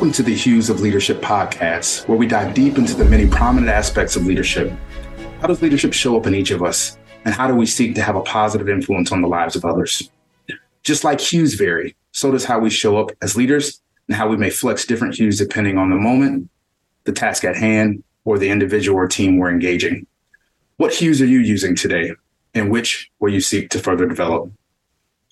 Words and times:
Welcome 0.00 0.14
to 0.14 0.22
the 0.22 0.34
Hues 0.34 0.70
of 0.70 0.80
Leadership 0.80 1.20
podcast, 1.20 2.08
where 2.08 2.16
we 2.16 2.26
dive 2.26 2.54
deep 2.54 2.78
into 2.78 2.94
the 2.94 3.04
many 3.04 3.28
prominent 3.28 3.70
aspects 3.70 4.16
of 4.16 4.24
leadership. 4.24 4.72
How 5.42 5.46
does 5.46 5.60
leadership 5.60 5.92
show 5.92 6.16
up 6.16 6.26
in 6.26 6.34
each 6.34 6.50
of 6.52 6.62
us? 6.62 6.96
And 7.26 7.34
how 7.34 7.46
do 7.46 7.54
we 7.54 7.66
seek 7.66 7.94
to 7.96 8.02
have 8.02 8.16
a 8.16 8.22
positive 8.22 8.70
influence 8.70 9.12
on 9.12 9.20
the 9.20 9.28
lives 9.28 9.56
of 9.56 9.66
others? 9.66 10.10
Just 10.82 11.04
like 11.04 11.20
hues 11.20 11.52
vary, 11.52 11.96
so 12.12 12.30
does 12.30 12.46
how 12.46 12.58
we 12.58 12.70
show 12.70 12.96
up 12.96 13.10
as 13.20 13.36
leaders 13.36 13.82
and 14.08 14.16
how 14.16 14.26
we 14.26 14.38
may 14.38 14.48
flex 14.48 14.86
different 14.86 15.16
hues 15.16 15.38
depending 15.38 15.76
on 15.76 15.90
the 15.90 15.96
moment, 15.96 16.48
the 17.04 17.12
task 17.12 17.44
at 17.44 17.54
hand, 17.54 18.02
or 18.24 18.38
the 18.38 18.48
individual 18.48 18.96
or 18.96 19.06
team 19.06 19.36
we're 19.36 19.50
engaging. 19.50 20.06
What 20.78 20.94
hues 20.94 21.20
are 21.20 21.26
you 21.26 21.40
using 21.40 21.76
today? 21.76 22.12
And 22.54 22.70
which 22.70 23.10
will 23.18 23.34
you 23.34 23.42
seek 23.42 23.68
to 23.68 23.78
further 23.78 24.06
develop? 24.06 24.50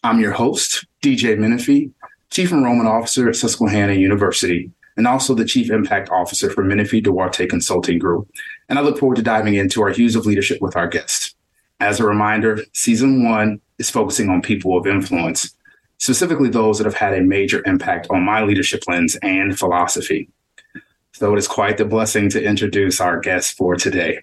I'm 0.05 0.21
your 0.21 0.33
host, 0.33 0.85
DJ 1.03 1.39
Menifee, 1.39 1.91
Chief 2.31 2.53
Enrollment 2.53 2.89
Officer 2.89 3.29
at 3.29 3.37
Susquehanna 3.37 3.95
University, 3.95 4.71
and 4.97 5.07
also 5.07 5.35
the 5.35 5.45
Chief 5.45 5.71
Impact 5.71 6.11
Officer 6.11 6.51
for 6.51 6.65
Menifee 6.65 7.01
Duarte 7.01 7.47
Consulting 7.47 7.99
Group. 7.99 8.29
And 8.69 8.79
I 8.79 8.83
look 8.83 8.99
forward 8.99 9.17
to 9.17 9.23
diving 9.23 9.55
into 9.55 9.81
our 9.83 9.91
hues 9.91 10.17
of 10.17 10.27
leadership 10.27 10.61
with 10.61 10.77
our 10.77 10.89
guests. 10.89 11.35
As 11.81 12.01
a 12.01 12.07
reminder, 12.07 12.61
season 12.73 13.25
one 13.25 13.61
is 13.79 13.91
focusing 13.91 14.29
on 14.29 14.43
people 14.43 14.77
of 14.77 14.87
influence, 14.87 15.55
specifically 15.99 16.49
those 16.49 16.79
that 16.79 16.85
have 16.85 16.95
had 16.95 17.15
a 17.15 17.23
major 17.23 17.63
impact 17.65 18.09
on 18.11 18.25
my 18.25 18.43
leadership 18.43 18.83
lens 18.89 19.17
and 19.23 19.57
philosophy. 19.57 20.29
So 21.13 21.33
it 21.35 21.39
is 21.39 21.49
quite 21.49 21.79
the 21.79 21.85
blessing 21.85 22.29
to 22.31 22.43
introduce 22.43 23.01
our 23.01 23.21
guest 23.21 23.57
for 23.57 23.77
today. 23.77 24.21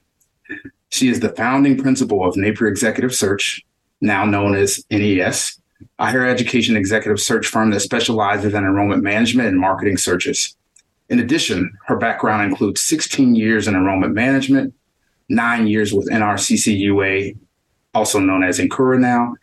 She 0.90 1.08
is 1.08 1.20
the 1.22 1.30
founding 1.30 1.78
principal 1.78 2.26
of 2.26 2.38
Napier 2.38 2.68
Executive 2.68 3.14
Search, 3.16 3.66
now 4.02 4.26
known 4.26 4.56
as 4.56 4.86
NES, 4.92 5.60
a 6.00 6.06
higher 6.06 6.26
education 6.26 6.76
executive 6.76 7.20
search 7.20 7.48
firm 7.48 7.72
that 7.72 7.80
specializes 7.80 8.54
in 8.54 8.64
enrollment 8.64 9.04
management 9.04 9.50
and 9.50 9.60
marketing 9.60 9.98
searches. 9.98 10.56
In 11.10 11.20
addition, 11.20 11.72
her 11.86 11.98
background 11.98 12.44
includes 12.44 12.82
16 12.82 13.36
years 13.36 13.68
in 13.68 13.76
enrollment 13.76 14.14
management, 14.14 14.74
nine 15.30 15.68
years 15.68 15.94
with 15.94 16.10
NRCCUA, 16.10 17.38
also 17.94 18.20
known 18.20 18.44
as 18.44 18.60
Encoura 18.60 19.00
now, 19.00 19.36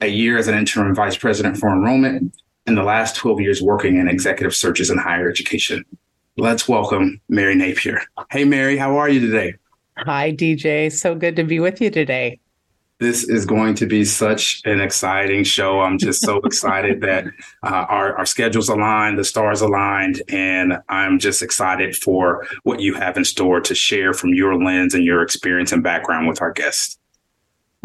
a 0.00 0.08
year 0.08 0.36
as 0.38 0.48
an 0.48 0.56
interim 0.56 0.94
vice 0.94 1.16
president 1.16 1.56
for 1.56 1.70
enrollment, 1.70 2.34
and 2.66 2.76
the 2.76 2.82
last 2.82 3.16
12 3.16 3.40
years 3.40 3.62
working 3.62 3.96
in 3.96 4.08
executive 4.08 4.54
searches 4.54 4.90
in 4.90 4.98
higher 4.98 5.30
education. 5.30 5.84
Let's 6.36 6.68
welcome 6.68 7.20
Mary 7.28 7.54
Napier. 7.54 8.02
Hey, 8.30 8.44
Mary, 8.44 8.76
how 8.76 8.96
are 8.98 9.08
you 9.08 9.20
today? 9.20 9.54
Hi, 9.98 10.32
DJ. 10.32 10.92
So 10.92 11.14
good 11.14 11.36
to 11.36 11.44
be 11.44 11.58
with 11.60 11.80
you 11.80 11.90
today 11.90 12.38
this 12.98 13.24
is 13.24 13.44
going 13.44 13.74
to 13.74 13.86
be 13.86 14.04
such 14.04 14.62
an 14.64 14.80
exciting 14.80 15.44
show. 15.44 15.80
I'm 15.80 15.98
just 15.98 16.22
so 16.22 16.38
excited 16.38 17.02
that 17.02 17.26
uh, 17.62 17.86
our, 17.88 18.16
our 18.16 18.26
schedules 18.26 18.68
aligned, 18.68 19.18
the 19.18 19.24
stars 19.24 19.60
aligned, 19.60 20.22
and 20.28 20.78
I'm 20.88 21.18
just 21.18 21.42
excited 21.42 21.94
for 21.94 22.46
what 22.62 22.80
you 22.80 22.94
have 22.94 23.16
in 23.16 23.24
store 23.24 23.60
to 23.60 23.74
share 23.74 24.14
from 24.14 24.32
your 24.32 24.62
lens 24.62 24.94
and 24.94 25.04
your 25.04 25.22
experience 25.22 25.72
and 25.72 25.82
background 25.82 26.26
with 26.26 26.40
our 26.40 26.52
guests. 26.52 26.98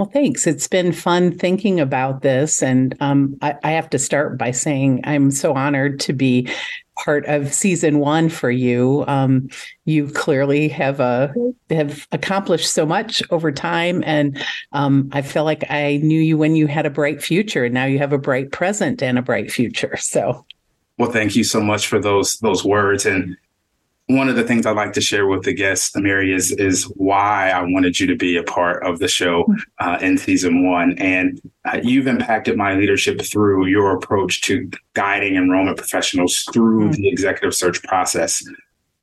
Well, 0.01 0.09
thanks. 0.09 0.47
It's 0.47 0.67
been 0.67 0.93
fun 0.93 1.37
thinking 1.37 1.79
about 1.79 2.23
this. 2.23 2.63
And 2.63 2.97
um, 3.01 3.37
I, 3.43 3.53
I, 3.63 3.69
have 3.73 3.87
to 3.91 3.99
start 3.99 4.35
by 4.35 4.49
saying 4.49 5.01
I'm 5.03 5.29
so 5.29 5.53
honored 5.53 5.99
to 5.99 6.11
be 6.11 6.49
part 6.97 7.23
of 7.27 7.53
season 7.53 7.99
one 7.99 8.27
for 8.27 8.49
you. 8.49 9.05
Um, 9.07 9.47
you 9.85 10.07
clearly 10.07 10.69
have 10.69 10.99
a 10.99 11.31
uh, 11.69 11.75
have 11.75 12.07
accomplished 12.11 12.73
so 12.73 12.83
much 12.83 13.21
over 13.29 13.51
time, 13.51 14.03
and 14.03 14.43
um, 14.71 15.07
I 15.11 15.21
feel 15.21 15.43
like 15.43 15.69
I 15.69 15.97
knew 15.97 16.19
you 16.19 16.35
when 16.35 16.55
you 16.55 16.65
had 16.65 16.87
a 16.87 16.89
bright 16.89 17.21
future, 17.21 17.65
and 17.65 17.73
now 17.75 17.85
you 17.85 17.99
have 17.99 18.11
a 18.11 18.17
bright 18.17 18.51
present 18.51 19.03
and 19.03 19.19
a 19.19 19.21
bright 19.21 19.51
future. 19.51 19.97
So, 19.97 20.47
well, 20.97 21.11
thank 21.11 21.35
you 21.35 21.43
so 21.43 21.61
much 21.61 21.85
for 21.85 21.99
those 21.99 22.39
those 22.39 22.65
words, 22.65 23.05
and 23.05 23.37
one 24.15 24.29
of 24.29 24.35
the 24.35 24.43
things 24.43 24.65
I 24.65 24.71
like 24.71 24.93
to 24.93 25.01
share 25.01 25.27
with 25.27 25.43
the 25.43 25.53
guests, 25.53 25.95
Mary, 25.95 26.33
is 26.33 26.51
is 26.53 26.83
why 26.95 27.49
I 27.49 27.61
wanted 27.61 27.99
you 27.99 28.07
to 28.07 28.15
be 28.15 28.37
a 28.37 28.43
part 28.43 28.83
of 28.83 28.99
the 28.99 29.07
show 29.07 29.43
mm-hmm. 29.43 29.59
uh, 29.79 29.97
in 30.01 30.17
season 30.17 30.69
one. 30.69 30.97
And 30.97 31.41
uh, 31.65 31.79
you've 31.83 32.07
impacted 32.07 32.57
my 32.57 32.73
leadership 32.73 33.21
through 33.21 33.67
your 33.67 33.95
approach 33.95 34.41
to 34.41 34.69
guiding 34.93 35.35
enrollment 35.35 35.77
professionals 35.77 36.43
through 36.53 36.89
mm-hmm. 36.89 37.01
the 37.01 37.09
executive 37.09 37.53
search 37.53 37.81
process, 37.83 38.43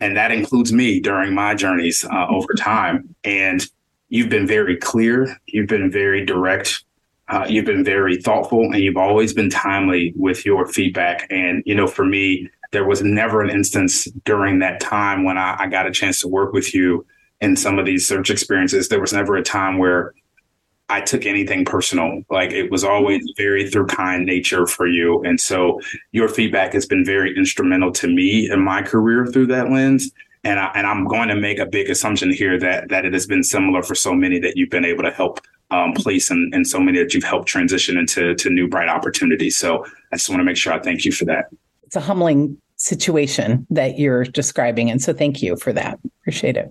and 0.00 0.16
that 0.16 0.30
includes 0.30 0.72
me 0.72 1.00
during 1.00 1.34
my 1.34 1.54
journeys 1.54 2.04
uh, 2.04 2.26
over 2.28 2.52
time. 2.54 3.14
And 3.24 3.66
you've 4.08 4.30
been 4.30 4.46
very 4.46 4.76
clear. 4.76 5.36
You've 5.46 5.68
been 5.68 5.90
very 5.90 6.24
direct. 6.24 6.84
Uh, 7.28 7.44
you've 7.46 7.66
been 7.66 7.84
very 7.84 8.20
thoughtful, 8.20 8.72
and 8.72 8.78
you've 8.78 8.96
always 8.96 9.34
been 9.34 9.50
timely 9.50 10.12
with 10.16 10.46
your 10.46 10.66
feedback. 10.66 11.26
And 11.30 11.62
you 11.66 11.74
know, 11.74 11.86
for 11.86 12.04
me 12.04 12.48
there 12.70 12.86
was 12.86 13.02
never 13.02 13.42
an 13.42 13.50
instance 13.50 14.04
during 14.24 14.58
that 14.58 14.80
time 14.80 15.24
when 15.24 15.38
I, 15.38 15.56
I 15.58 15.66
got 15.68 15.86
a 15.86 15.90
chance 15.90 16.20
to 16.20 16.28
work 16.28 16.52
with 16.52 16.74
you 16.74 17.06
in 17.40 17.56
some 17.56 17.78
of 17.78 17.86
these 17.86 18.06
search 18.06 18.30
experiences. 18.30 18.88
There 18.88 19.00
was 19.00 19.12
never 19.12 19.36
a 19.36 19.42
time 19.42 19.78
where 19.78 20.14
I 20.90 21.00
took 21.00 21.26
anything 21.26 21.64
personal. 21.64 22.22
Like 22.30 22.50
it 22.50 22.70
was 22.70 22.84
always 22.84 23.22
very 23.36 23.70
through 23.70 23.86
kind 23.86 24.24
nature 24.24 24.66
for 24.66 24.86
you. 24.86 25.22
And 25.22 25.40
so 25.40 25.80
your 26.12 26.28
feedback 26.28 26.72
has 26.72 26.86
been 26.86 27.04
very 27.04 27.36
instrumental 27.36 27.92
to 27.92 28.08
me 28.08 28.50
in 28.50 28.60
my 28.60 28.82
career 28.82 29.26
through 29.26 29.46
that 29.48 29.70
lens. 29.70 30.10
And, 30.44 30.58
I, 30.58 30.70
and 30.74 30.86
I'm 30.86 31.04
going 31.06 31.28
to 31.28 31.36
make 31.36 31.58
a 31.58 31.66
big 31.66 31.90
assumption 31.90 32.32
here 32.32 32.58
that 32.60 32.88
that 32.88 33.04
it 33.04 33.12
has 33.12 33.26
been 33.26 33.42
similar 33.42 33.82
for 33.82 33.94
so 33.94 34.14
many 34.14 34.38
that 34.38 34.56
you've 34.56 34.70
been 34.70 34.84
able 34.84 35.02
to 35.02 35.10
help 35.10 35.40
um, 35.70 35.92
place 35.92 36.30
and, 36.30 36.54
and 36.54 36.66
so 36.66 36.80
many 36.80 36.98
that 36.98 37.12
you've 37.12 37.24
helped 37.24 37.48
transition 37.48 37.98
into 37.98 38.34
to 38.36 38.48
new 38.48 38.68
bright 38.68 38.88
opportunities. 38.88 39.58
So 39.58 39.84
I 40.12 40.16
just 40.16 40.30
want 40.30 40.40
to 40.40 40.44
make 40.44 40.56
sure 40.56 40.72
I 40.72 40.80
thank 40.80 41.04
you 41.04 41.12
for 41.12 41.26
that 41.26 41.50
it's 41.88 41.96
a 41.96 42.00
humbling 42.00 42.54
situation 42.76 43.66
that 43.70 43.98
you're 43.98 44.24
describing. 44.24 44.90
And 44.90 45.00
so 45.00 45.14
thank 45.14 45.42
you 45.42 45.56
for 45.56 45.72
that. 45.72 45.98
Appreciate 46.20 46.58
it. 46.58 46.70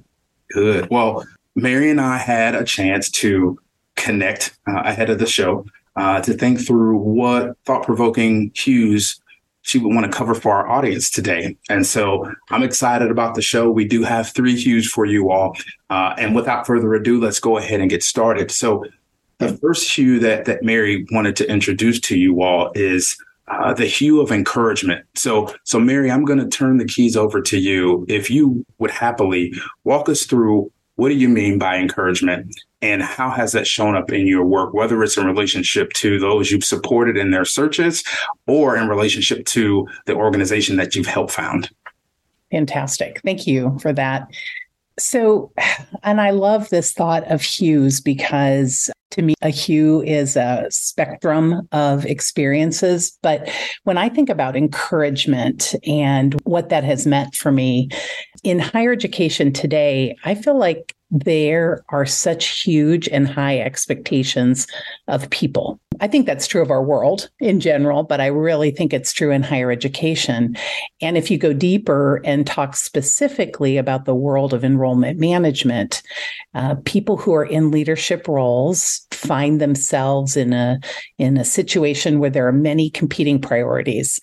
Good. 0.52 0.88
Well, 0.92 1.26
Mary 1.56 1.90
and 1.90 2.00
I 2.00 2.18
had 2.20 2.54
a 2.54 2.64
chance 2.64 3.10
to 3.12 3.60
connect 3.96 4.56
uh, 4.70 4.82
ahead 4.86 5.10
of 5.10 5.18
the 5.18 5.26
show 5.26 5.66
uh, 5.96 6.22
to 6.22 6.36
think 6.36 6.62
through 6.62 6.98
what 6.98 7.58
thought 7.66 7.84
provoking 7.84 8.52
cues 8.52 9.20
she 9.64 9.80
would 9.80 9.92
want 9.92 10.10
to 10.10 10.16
cover 10.16 10.36
for 10.36 10.52
our 10.52 10.70
audience 10.70 11.10
today. 11.10 11.58
And 11.68 11.84
so 11.84 12.32
I'm 12.52 12.62
excited 12.62 13.10
about 13.10 13.34
the 13.34 13.42
show. 13.42 13.72
We 13.72 13.86
do 13.86 14.04
have 14.04 14.30
three 14.30 14.56
hues 14.56 14.88
for 14.88 15.08
you 15.08 15.32
all. 15.32 15.58
Uh, 15.90 16.14
and 16.20 16.36
without 16.36 16.68
further 16.68 16.94
ado, 16.94 17.20
let's 17.20 17.40
go 17.40 17.58
ahead 17.58 17.82
and 17.82 17.90
get 17.90 18.04
started. 18.04 18.52
So 18.52 18.86
the 19.40 19.58
first 19.58 19.92
hue 19.92 20.20
that, 20.20 20.46
that 20.46 20.62
Mary 20.62 21.08
wanted 21.12 21.36
to 21.38 21.52
introduce 21.52 22.00
to 22.02 22.18
you 22.18 22.44
all 22.44 22.72
is 22.76 23.18
uh, 23.48 23.74
the 23.74 23.86
hue 23.86 24.22
of 24.22 24.32
encouragement. 24.32 25.06
So, 25.16 25.54
so 25.64 25.80
Mary, 25.80 26.12
I'm 26.12 26.26
going 26.26 26.40
to 26.40 26.48
turn 26.48 26.78
the 26.78 26.86
keys 26.86 27.16
over 27.16 27.42
to 27.42 27.58
you. 27.58 28.06
If 28.10 28.30
you 28.30 28.66
would 28.78 28.92
happily 28.92 29.54
walk 29.84 30.10
us 30.10 30.26
through 30.26 30.72
what 30.96 31.10
do 31.10 31.16
you 31.16 31.30
mean 31.30 31.60
by 31.60 31.78
encouragement 31.78 32.56
and 32.82 33.04
how 33.04 33.30
has 33.30 33.52
that 33.52 33.68
shown 33.68 33.96
up 33.96 34.12
in 34.12 34.26
your 34.26 34.44
work, 34.44 34.74
whether 34.74 35.02
it's 35.04 35.16
in 35.16 35.26
relationship 35.26 35.94
to 35.94 36.20
those 36.20 36.52
you've 36.52 36.64
supported 36.64 37.18
in 37.18 37.32
their 37.32 37.46
searches 37.46 38.04
or 38.48 38.76
in 38.76 38.88
relationship 38.88 39.46
to 39.46 39.88
the 40.06 40.16
organization 40.16 40.76
that 40.78 40.96
you've 40.96 41.06
helped 41.06 41.32
found? 41.32 41.70
Fantastic. 42.52 43.22
Thank 43.24 43.46
you 43.46 43.78
for 43.80 43.94
that. 43.94 44.28
So, 45.00 45.52
and 46.04 46.22
I 46.22 46.32
love 46.32 46.70
this 46.70 46.94
thought 46.94 47.24
of 47.32 47.42
hues 47.42 48.02
because 48.02 48.90
to 49.12 49.22
me, 49.22 49.34
a 49.42 49.50
hue 49.50 50.02
is 50.04 50.36
a 50.36 50.68
spectrum 50.70 51.68
of 51.72 52.06
experiences. 52.06 53.18
But 53.24 53.50
when 53.84 53.98
I 53.98 54.10
think 54.10 54.30
about 54.30 54.56
encouragement 54.56 55.74
and 55.88 56.40
what 56.44 56.70
that 56.70 56.84
has 56.84 57.08
meant 57.08 57.34
for 57.36 57.52
me 57.52 57.90
in 58.44 58.60
higher 58.60 58.92
education 58.92 59.54
today, 59.54 60.16
I 60.26 60.36
feel 60.36 60.58
like 60.58 60.94
there 61.10 61.84
are 61.90 62.06
such 62.06 62.64
huge 62.64 63.08
and 63.08 63.28
high 63.28 63.60
expectations 63.60 64.68
of 65.08 65.30
people. 65.30 65.80
I 66.00 66.08
think 66.08 66.26
that's 66.26 66.46
true 66.46 66.62
of 66.62 66.70
our 66.70 66.84
world 66.84 67.30
in 67.40 67.60
general, 67.60 68.04
but 68.04 68.22
I 68.22 68.28
really 68.28 68.72
think 68.72 68.94
it's 68.94 69.14
true 69.14 69.32
in 69.32 69.42
higher 69.42 69.72
education. 69.72 70.56
And 71.02 71.18
if 71.18 71.32
you 71.32 71.38
go 71.38 71.54
deeper 71.54 72.22
and 72.24 72.46
talk 72.46 72.76
specifically 72.76 73.78
about 73.78 74.06
the 74.06 74.14
world 74.14 74.54
of 74.54 74.64
enrollment 74.64 75.20
management, 75.20 76.04
uh, 76.54 76.76
people 76.86 77.18
who 77.18 77.34
are 77.34 77.46
in 77.46 77.72
leadership 77.72 78.28
roles 78.28 79.08
find 79.12 79.60
themselves 79.60 80.38
in 80.38 80.54
a 80.54 80.80
in 81.18 81.38
a 81.38 81.46
situation 81.46 82.20
where 82.20 82.30
there 82.30 82.48
are 82.48 82.54
many 82.54 82.90
competing 82.90 83.42
priorities 83.42 84.20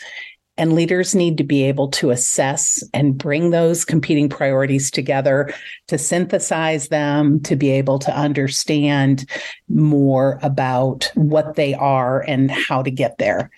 and 0.56 0.74
leaders 0.74 1.14
need 1.14 1.36
to 1.38 1.44
be 1.44 1.64
able 1.64 1.88
to 1.88 2.10
assess 2.10 2.82
and 2.92 3.18
bring 3.18 3.50
those 3.50 3.84
competing 3.84 4.28
priorities 4.28 4.90
together 4.90 5.52
to 5.88 5.98
synthesize 5.98 6.88
them, 6.88 7.40
to 7.40 7.56
be 7.56 7.70
able 7.70 7.98
to 7.98 8.16
understand 8.16 9.28
more 9.68 10.38
about 10.42 11.10
what 11.14 11.56
they 11.56 11.74
are 11.74 12.20
and 12.22 12.50
how 12.50 12.82
to 12.82 12.90
get 12.90 13.18
there. 13.18 13.50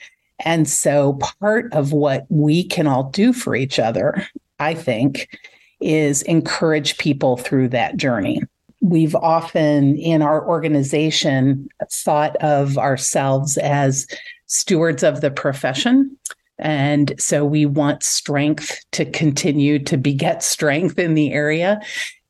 And 0.45 0.69
so, 0.69 1.15
part 1.15 1.73
of 1.73 1.93
what 1.93 2.27
we 2.29 2.65
can 2.65 2.87
all 2.87 3.05
do 3.05 3.33
for 3.33 3.55
each 3.55 3.79
other, 3.79 4.27
I 4.59 4.75
think, 4.75 5.29
is 5.81 6.23
encourage 6.23 6.99
people 6.99 7.37
through 7.37 7.69
that 7.69 7.97
journey. 7.97 8.41
We've 8.83 9.15
often 9.15 9.97
in 9.97 10.23
our 10.23 10.47
organization 10.47 11.69
thought 11.91 12.37
of 12.37 12.77
ourselves 12.79 13.57
as 13.59 14.07
stewards 14.47 15.03
of 15.03 15.23
the 15.23 15.31
profession 15.31 16.17
And 16.59 17.13
so 17.19 17.45
we 17.45 17.67
want 17.67 18.03
strength 18.03 18.81
to 18.93 19.05
continue 19.05 19.79
to 19.81 19.97
beget 19.97 20.43
strength 20.43 20.99
in 20.99 21.15
the 21.15 21.33
area. 21.33 21.81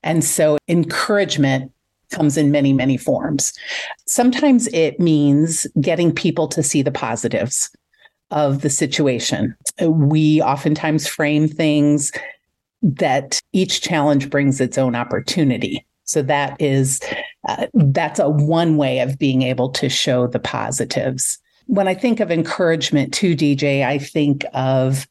And 0.02 0.24
so 0.24 0.58
encouragement 0.68 1.72
comes 2.10 2.36
in 2.36 2.50
many, 2.50 2.72
many 2.72 2.96
forms. 2.96 3.52
Sometimes 4.06 4.68
it 4.68 5.00
means 5.00 5.66
getting 5.80 6.12
people 6.12 6.48
to 6.48 6.62
see 6.62 6.82
the 6.82 6.92
positives 6.92 7.70
of 8.30 8.62
the 8.62 8.70
situation. 8.70 9.54
We 9.80 10.42
oftentimes 10.42 11.06
frame 11.06 11.48
things 11.48 12.12
that 12.82 13.40
each 13.52 13.80
challenge 13.80 14.30
brings 14.30 14.60
its 14.60 14.78
own 14.78 14.94
opportunity. 14.94 15.84
So 16.04 16.22
that 16.22 16.60
is 16.60 17.00
uh, 17.48 17.66
that's 17.74 18.20
a 18.20 18.28
one 18.28 18.76
way 18.76 19.00
of 19.00 19.18
being 19.18 19.42
able 19.42 19.70
to 19.70 19.88
show 19.88 20.26
the 20.26 20.38
positives. 20.38 21.38
When 21.66 21.88
I 21.88 21.94
think 21.94 22.20
of 22.20 22.30
encouragement 22.30 23.12
to 23.14 23.34
DJ, 23.34 23.84
I 23.84 23.98
think 23.98 24.44
of 24.54 25.06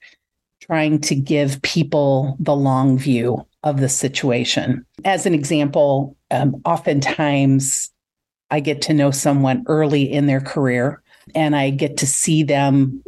trying 0.61 0.99
to 1.01 1.15
give 1.15 1.61
people 1.61 2.37
the 2.39 2.55
long 2.55 2.97
view 2.97 3.45
of 3.63 3.79
the 3.79 3.89
situation. 3.89 4.85
As 5.03 5.25
an 5.25 5.33
example, 5.33 6.15
um, 6.31 6.61
oftentimes 6.65 7.91
I 8.51 8.59
get 8.59 8.81
to 8.83 8.93
know 8.93 9.11
someone 9.11 9.63
early 9.67 10.11
in 10.11 10.27
their 10.27 10.41
career 10.41 11.01
and 11.33 11.55
I 11.55 11.71
get 11.71 11.97
to 11.97 12.07
see 12.07 12.43
them 12.43 13.03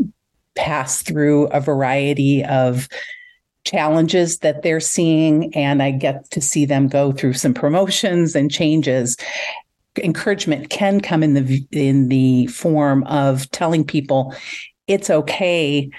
pass 0.55 1.01
through 1.01 1.47
a 1.47 1.61
variety 1.61 2.43
of 2.43 2.87
challenges 3.63 4.39
that 4.39 4.63
they're 4.63 4.79
seeing 4.79 5.53
and 5.53 5.83
I 5.83 5.91
get 5.91 6.29
to 6.31 6.41
see 6.41 6.65
them 6.65 6.87
go 6.87 7.11
through 7.11 7.33
some 7.33 7.53
promotions 7.53 8.35
and 8.35 8.49
changes 8.49 9.17
encouragement 9.99 10.69
can 10.69 11.01
come 11.01 11.23
in 11.23 11.33
the 11.33 11.65
in 11.71 12.09
the 12.09 12.47
form 12.47 13.03
of 13.03 13.49
telling 13.51 13.83
people 13.83 14.35
it's 14.87 15.09
okay 15.09 15.89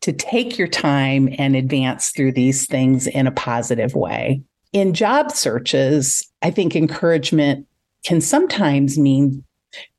to 0.00 0.12
take 0.12 0.58
your 0.58 0.68
time 0.68 1.28
and 1.38 1.56
advance 1.56 2.10
through 2.10 2.32
these 2.32 2.66
things 2.66 3.06
in 3.06 3.26
a 3.26 3.32
positive 3.32 3.94
way. 3.94 4.42
In 4.72 4.94
job 4.94 5.32
searches, 5.32 6.26
I 6.42 6.50
think 6.50 6.76
encouragement 6.76 7.66
can 8.04 8.20
sometimes 8.20 8.98
mean 8.98 9.42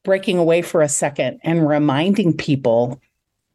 breaking 0.04 0.38
away 0.38 0.62
for 0.62 0.82
a 0.82 0.90
second 0.90 1.40
and 1.44 1.68
reminding 1.68 2.38
people 2.38 3.02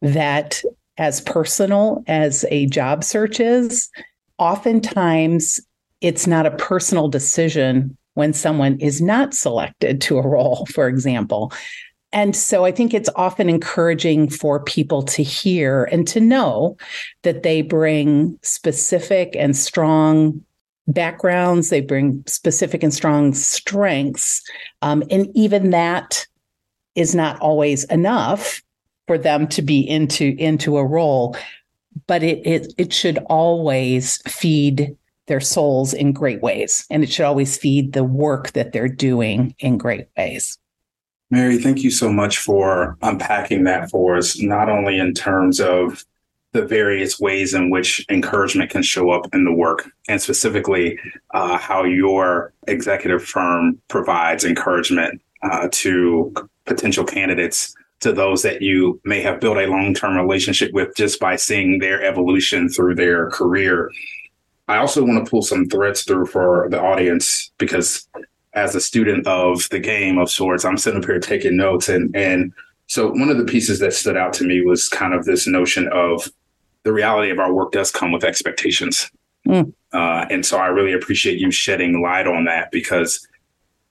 that 0.01 0.61
as 0.97 1.21
personal 1.21 2.03
as 2.07 2.45
a 2.51 2.67
job 2.67 3.03
search 3.03 3.39
is, 3.39 3.89
oftentimes 4.37 5.59
it's 6.01 6.27
not 6.27 6.45
a 6.45 6.51
personal 6.51 7.07
decision 7.07 7.97
when 8.13 8.33
someone 8.33 8.79
is 8.79 9.01
not 9.01 9.33
selected 9.33 10.01
to 10.01 10.17
a 10.17 10.27
role, 10.27 10.65
for 10.67 10.87
example. 10.87 11.51
And 12.11 12.35
so 12.35 12.63
I 12.63 12.71
think 12.71 12.93
it's 12.93 13.09
often 13.15 13.49
encouraging 13.49 14.29
for 14.29 14.63
people 14.63 15.01
to 15.03 15.23
hear 15.23 15.85
and 15.85 16.07
to 16.09 16.19
know 16.19 16.77
that 17.23 17.41
they 17.41 17.63
bring 17.63 18.37
specific 18.43 19.35
and 19.35 19.57
strong 19.57 20.43
backgrounds, 20.87 21.69
they 21.69 21.81
bring 21.81 22.23
specific 22.27 22.83
and 22.83 22.93
strong 22.93 23.33
strengths. 23.33 24.43
Um, 24.83 25.03
and 25.09 25.27
even 25.33 25.71
that 25.71 26.27
is 26.93 27.15
not 27.15 27.39
always 27.39 27.83
enough 27.85 28.61
for 29.07 29.17
them 29.17 29.47
to 29.47 29.61
be 29.61 29.79
into 29.79 30.35
into 30.37 30.77
a 30.77 30.85
role 30.85 31.35
but 32.07 32.23
it 32.23 32.45
it, 32.45 32.73
it 32.77 32.93
should 32.93 33.17
always 33.29 34.17
feed 34.27 34.95
their 35.27 35.39
souls 35.39 35.93
in 35.93 36.11
great 36.11 36.41
ways 36.41 36.85
and 36.89 37.03
it 37.03 37.11
should 37.11 37.25
always 37.25 37.57
feed 37.57 37.93
the 37.93 38.03
work 38.03 38.51
that 38.51 38.71
they're 38.71 38.87
doing 38.87 39.55
in 39.59 39.77
great 39.77 40.07
ways 40.17 40.57
Mary, 41.33 41.57
thank 41.57 41.81
you 41.81 41.89
so 41.89 42.13
much 42.13 42.37
for 42.37 42.95
unpacking 43.01 43.63
that 43.63 43.89
for 43.89 44.17
us, 44.17 44.39
not 44.39 44.69
only 44.69 44.99
in 44.99 45.15
terms 45.15 45.59
of 45.59 46.05
the 46.51 46.63
various 46.63 47.19
ways 47.19 47.55
in 47.55 47.71
which 47.71 48.05
encouragement 48.09 48.69
can 48.69 48.83
show 48.83 49.09
up 49.09 49.27
in 49.33 49.43
the 49.43 49.51
work, 49.51 49.89
and 50.07 50.21
specifically 50.21 50.99
uh, 51.33 51.57
how 51.57 51.83
your 51.83 52.53
executive 52.67 53.23
firm 53.23 53.81
provides 53.87 54.45
encouragement 54.45 55.19
uh, 55.41 55.67
to 55.71 56.31
potential 56.65 57.03
candidates 57.03 57.75
to 57.99 58.13
those 58.13 58.43
that 58.43 58.61
you 58.61 59.01
may 59.03 59.21
have 59.21 59.39
built 59.39 59.57
a 59.57 59.65
long 59.65 59.93
term 59.93 60.15
relationship 60.15 60.71
with 60.71 60.95
just 60.95 61.19
by 61.19 61.35
seeing 61.35 61.79
their 61.79 62.03
evolution 62.03 62.69
through 62.69 62.93
their 62.93 63.31
career. 63.31 63.89
I 64.67 64.77
also 64.77 65.03
want 65.03 65.23
to 65.23 65.29
pull 65.29 65.41
some 65.41 65.67
threads 65.67 66.03
through 66.03 66.27
for 66.27 66.67
the 66.69 66.81
audience 66.81 67.51
because 67.57 68.07
as 68.53 68.75
a 68.75 68.81
student 68.81 69.27
of 69.27 69.67
the 69.69 69.79
game 69.79 70.17
of 70.17 70.29
sorts, 70.29 70.63
I'm 70.63 70.77
sitting 70.77 70.99
up 70.99 71.05
here 71.05 71.19
taking 71.19 71.57
notes. 71.57 71.89
And, 71.89 72.15
and 72.15 72.53
so 72.87 73.09
one 73.09 73.29
of 73.29 73.37
the 73.37 73.45
pieces 73.45 73.79
that 73.79 73.93
stood 73.93 74.15
out 74.15 74.33
to 74.33 74.45
me 74.45 74.61
was 74.61 74.87
kind 74.87 75.13
of 75.13 75.25
this 75.25 75.47
notion 75.47 75.89
of 75.91 76.31
the 76.83 76.93
reality 76.93 77.31
of 77.31 77.39
our 77.39 77.53
work 77.53 77.71
does 77.71 77.91
come 77.91 78.11
with 78.11 78.23
expectations. 78.23 79.09
Mm. 79.47 79.73
Uh, 79.91 80.25
and 80.29 80.45
so 80.45 80.57
I 80.57 80.67
really 80.67 80.93
appreciate 80.93 81.39
you 81.39 81.51
shedding 81.51 82.01
light 82.01 82.27
on 82.27 82.45
that 82.45 82.71
because 82.71 83.27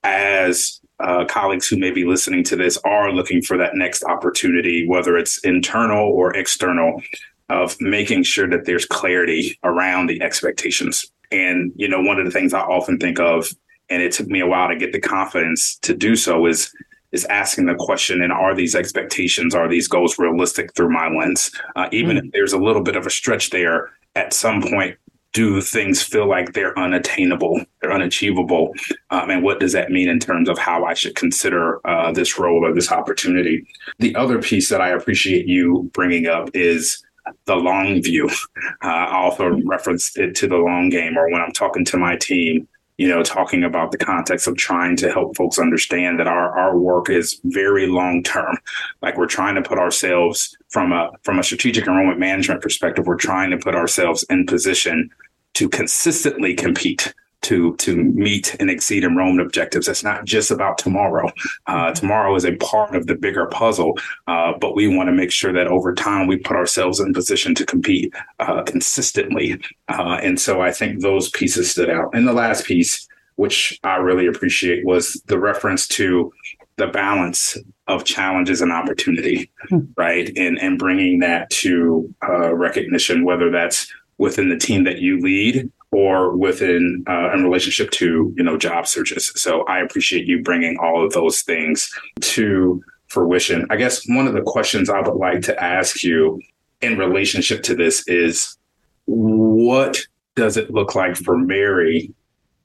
as 0.05 0.81
uh, 1.01 1.25
colleagues 1.25 1.67
who 1.67 1.77
may 1.77 1.91
be 1.91 2.05
listening 2.05 2.45
to 2.45 2.57
this 2.57 2.79
are 2.79 3.13
looking 3.13 3.43
for 3.43 3.59
that 3.59 3.75
next 3.75 4.05
opportunity, 4.05 4.87
whether 4.87 5.17
it's 5.17 5.39
internal 5.39 6.09
or 6.09 6.35
external, 6.37 7.03
of 7.49 7.77
making 7.81 8.23
sure 8.23 8.49
that 8.49 8.65
there's 8.65 8.87
clarity 8.87 9.59
around 9.65 10.06
the 10.09 10.23
expectations. 10.23 11.05
And, 11.31 11.73
you 11.77 11.89
know, 11.89 12.00
one 12.00 12.19
of 12.19 12.25
the 12.25 12.31
things 12.31 12.55
I 12.55 12.61
often 12.61 12.99
think 12.99 13.19
of 13.19 13.49
and 13.93 14.03
it 14.03 14.12
took 14.12 14.27
me 14.27 14.41
a 14.41 14.47
while 14.47 14.69
to 14.69 14.77
get 14.77 14.93
the 14.93 15.00
confidence 15.00 15.77
to 15.77 15.94
do 15.94 16.17
so 16.17 16.47
is 16.47 16.75
is 17.12 17.27
asking 17.27 17.67
the 17.67 17.75
question 17.75 18.23
and 18.23 18.33
are 18.33 18.55
these 18.55 18.75
expectations 18.75 19.55
are 19.55 19.69
these 19.69 19.87
goals 19.87 20.19
realistic 20.19 20.75
through 20.75 20.91
my 20.91 21.09
lens 21.09 21.50
uh, 21.77 21.89
even 21.93 22.17
mm-hmm. 22.17 22.27
if 22.27 22.33
there's 22.33 22.55
a 22.55 22.59
little 22.59 22.83
bit 22.83 22.97
of 22.97 23.06
a 23.06 23.11
stretch 23.11 23.50
there 23.50 23.91
at 24.17 24.33
some 24.33 24.62
point 24.62 24.97
do 25.35 25.62
things 25.62 26.03
feel 26.03 26.29
like 26.29 26.53
they're 26.53 26.79
unattainable 26.79 27.62
they're 27.81 27.93
unachievable 27.93 28.73
um, 29.11 29.31
and 29.31 29.43
what 29.43 29.61
does 29.61 29.73
that 29.73 29.91
mean 29.91 30.09
in 30.09 30.19
terms 30.19 30.49
of 30.49 30.59
how 30.59 30.85
i 30.85 30.95
should 30.95 31.15
consider 31.15 31.87
uh, 31.87 32.11
this 32.12 32.38
role 32.38 32.65
or 32.65 32.73
this 32.73 32.91
opportunity 32.91 33.67
the 33.99 34.15
other 34.17 34.41
piece 34.41 34.71
that 34.71 34.81
i 34.81 34.88
appreciate 34.88 35.47
you 35.47 35.91
bringing 35.93 36.27
up 36.27 36.49
is 36.55 37.03
the 37.47 37.57
long 37.57 38.03
view. 38.03 38.29
Uh, 38.85 38.88
I 38.88 39.14
also 39.14 39.61
reference 39.64 40.17
it 40.17 40.35
to 40.37 40.49
the 40.49 40.57
long 40.57 40.88
game, 40.88 41.17
or 41.17 41.31
when 41.31 41.41
I'm 41.41 41.52
talking 41.52 41.85
to 41.85 41.97
my 41.97 42.17
team, 42.17 42.67
you 42.99 43.09
know, 43.09 43.23
talking 43.23 43.64
about 43.64 43.93
the 43.93 43.99
context 43.99 44.47
of 44.47 44.57
trying 44.57 44.97
to 44.97 45.11
help 45.11 45.37
folks 45.37 45.59
understand 45.59 46.19
that 46.19 46.26
our, 46.26 46.57
our 46.59 46.76
work 46.76 47.09
is 47.09 47.41
very 47.45 47.87
long 47.87 48.23
term. 48.23 48.59
Like 49.00 49.17
we're 49.17 49.26
trying 49.26 49.55
to 49.55 49.62
put 49.62 49.79
ourselves 49.79 50.57
from 50.69 50.93
a 50.93 51.11
from 51.23 51.38
a 51.38 51.43
strategic 51.43 51.87
enrollment 51.87 52.19
management 52.19 52.61
perspective, 52.61 53.07
we're 53.07 53.17
trying 53.17 53.50
to 53.50 53.57
put 53.57 53.75
ourselves 53.75 54.25
in 54.25 54.47
position 54.47 55.11
to 55.55 55.69
consistently 55.69 56.55
compete 56.55 57.14
to 57.42 57.76
to 57.76 57.96
meet 57.96 58.56
and 58.61 58.70
exceed 58.70 59.04
enrollment 59.04 59.46
objectives. 59.46 59.88
It's 59.88 60.04
not 60.04 60.25
just 60.25 60.50
about 60.50 60.78
tomorrow. 60.78 61.30
Uh, 61.66 61.92
tomorrow 61.92 62.34
is 62.34 62.44
a 62.44 62.56
part 62.56 62.94
of 62.94 63.06
the 63.06 63.14
bigger 63.14 63.46
puzzle, 63.46 63.99
uh, 64.26 64.52
but 64.58 64.75
we 64.75 64.88
want 64.88 65.08
to 65.08 65.12
make 65.12 65.30
sure 65.30 65.52
that 65.52 65.66
over 65.66 65.94
time 65.94 66.26
we 66.26 66.37
put 66.37 66.56
ourselves 66.56 67.00
in 67.00 67.12
position 67.12 67.54
to 67.56 67.66
compete 67.66 68.12
uh, 68.38 68.62
consistently. 68.62 69.61
Uh, 69.88 70.18
and 70.22 70.40
so 70.40 70.62
I 70.62 70.72
think 70.72 71.00
those 71.00 71.28
pieces 71.30 71.70
stood 71.70 71.90
out. 71.90 72.14
And 72.14 72.26
the 72.26 72.32
last 72.32 72.64
piece, 72.64 73.06
which 73.37 73.78
I 73.84 73.96
really 73.96 74.26
appreciate, 74.26 74.84
was 74.84 75.20
the 75.26 75.38
reference 75.38 75.87
to 75.88 76.32
the 76.76 76.87
balance 76.87 77.56
of 77.87 78.04
challenges 78.04 78.62
and 78.62 78.72
opportunity, 78.72 79.50
hmm. 79.68 79.80
right? 79.96 80.30
And 80.37 80.58
and 80.61 80.78
bringing 80.78 81.18
that 81.20 81.50
to 81.50 82.12
uh, 82.26 82.54
recognition, 82.54 83.25
whether 83.25 83.50
that's 83.50 83.92
within 84.18 84.49
the 84.49 84.56
team 84.56 84.84
that 84.84 84.99
you 84.99 85.20
lead 85.20 85.70
or 85.92 86.34
within 86.34 87.04
uh, 87.06 87.32
in 87.32 87.44
relationship 87.44 87.90
to 87.92 88.32
you 88.37 88.42
know 88.42 88.56
job 88.56 88.87
searches. 88.87 89.30
So 89.37 89.62
I 89.64 89.80
appreciate 89.80 90.26
you 90.26 90.42
bringing 90.42 90.78
all 90.78 91.04
of 91.04 91.12
those 91.12 91.42
things 91.42 91.92
to 92.20 92.82
fruition. 93.06 93.66
I 93.70 93.76
guess 93.76 94.02
one 94.08 94.26
of 94.26 94.32
the 94.32 94.42
questions 94.42 94.88
I 94.88 95.00
would 95.00 95.16
like 95.16 95.42
to 95.42 95.62
ask 95.62 96.02
you 96.02 96.40
in 96.80 96.99
relationship 96.99 97.62
to 97.64 97.76
this 97.76 98.06
is 98.08 98.56
what 99.04 100.00
does 100.34 100.56
it 100.56 100.70
look 100.70 100.94
like 100.94 101.16
for 101.16 101.37
Mary 101.37 102.12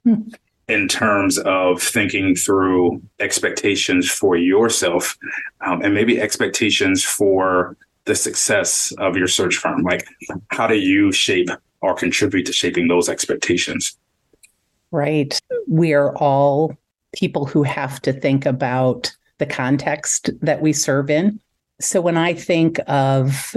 hmm. 0.04 0.30
in 0.70 0.88
terms 0.88 1.38
of 1.40 1.82
thinking 1.82 2.34
through 2.34 3.02
expectations 3.20 4.10
for 4.10 4.38
yourself 4.38 5.18
um, 5.66 5.82
and 5.82 5.94
maybe 5.94 6.22
expectations 6.22 7.04
for 7.04 7.76
the 8.06 8.16
success 8.16 8.94
of 9.00 9.18
your 9.18 9.28
search 9.28 9.58
firm? 9.58 9.84
Like, 9.84 10.08
how 10.48 10.66
do 10.66 10.76
you 10.76 11.12
shape 11.12 11.50
or 11.82 11.94
contribute 11.94 12.46
to 12.46 12.54
shaping 12.54 12.88
those 12.88 13.10
expectations. 13.10 13.98
Right. 14.92 15.40
We 15.68 15.94
are 15.94 16.16
all 16.18 16.76
people 17.16 17.46
who 17.46 17.64
have 17.64 18.02
to 18.04 18.14
think 18.14 18.46
about 18.46 19.12
the 19.38 19.46
context 19.46 20.30
that 20.42 20.62
we 20.62 20.74
serve 20.74 21.10
in. 21.10 21.40
So 21.80 22.02
when 22.02 22.18
I 22.18 22.34
think 22.34 22.80
of 22.88 23.56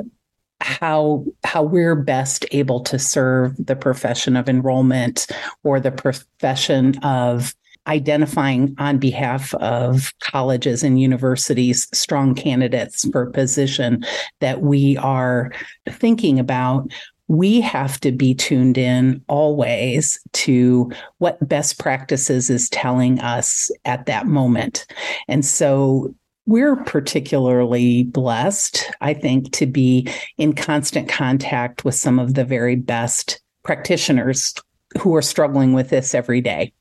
how 0.61 1.25
how 1.43 1.63
we're 1.63 1.97
best 1.97 2.45
able 2.53 2.81
to 2.81 2.99
serve 2.99 3.55
the 3.59 3.77
profession 3.77 4.37
of 4.37 4.49
enrollment 4.49 5.27
or 5.65 5.81
the 5.81 5.91
profession 5.91 6.99
of 6.99 7.55
identifying 7.87 8.75
on 8.79 8.99
behalf 8.99 9.55
of 9.55 10.13
colleges 10.21 10.83
and 10.83 11.01
universities 11.01 11.89
strong 11.93 12.35
candidates 12.35 13.09
for 13.11 13.23
a 13.23 13.33
position 13.33 14.05
that 14.41 14.61
we 14.61 14.99
are 14.99 15.51
thinking 15.89 16.39
about 16.39 16.93
we 17.31 17.61
have 17.61 18.01
to 18.01 18.11
be 18.11 18.35
tuned 18.35 18.77
in 18.77 19.23
always 19.29 20.19
to 20.33 20.91
what 21.19 21.49
best 21.49 21.79
practices 21.79 22.51
is 22.51 22.69
telling 22.71 23.21
us 23.21 23.71
at 23.85 24.07
that 24.07 24.27
moment. 24.27 24.85
And 25.29 25.45
so 25.45 26.13
we're 26.47 26.75
particularly 26.75 28.03
blessed, 28.03 28.85
I 29.01 29.15
think, 29.15 29.53
to 29.53 29.67
be 29.67 30.09
in 30.39 30.55
constant 30.55 31.09
contact 31.09 31.85
with 31.85 31.95
some 31.95 32.19
of 32.19 32.35
the 32.35 32.45
very 32.45 32.75
best 32.75 33.41
practitioners 33.63 34.53
who 34.99 35.15
are 35.15 35.23
struggling 35.23 35.73
with 35.73 35.91
this 35.91 36.17
every 36.17 36.41
day. 36.41 36.73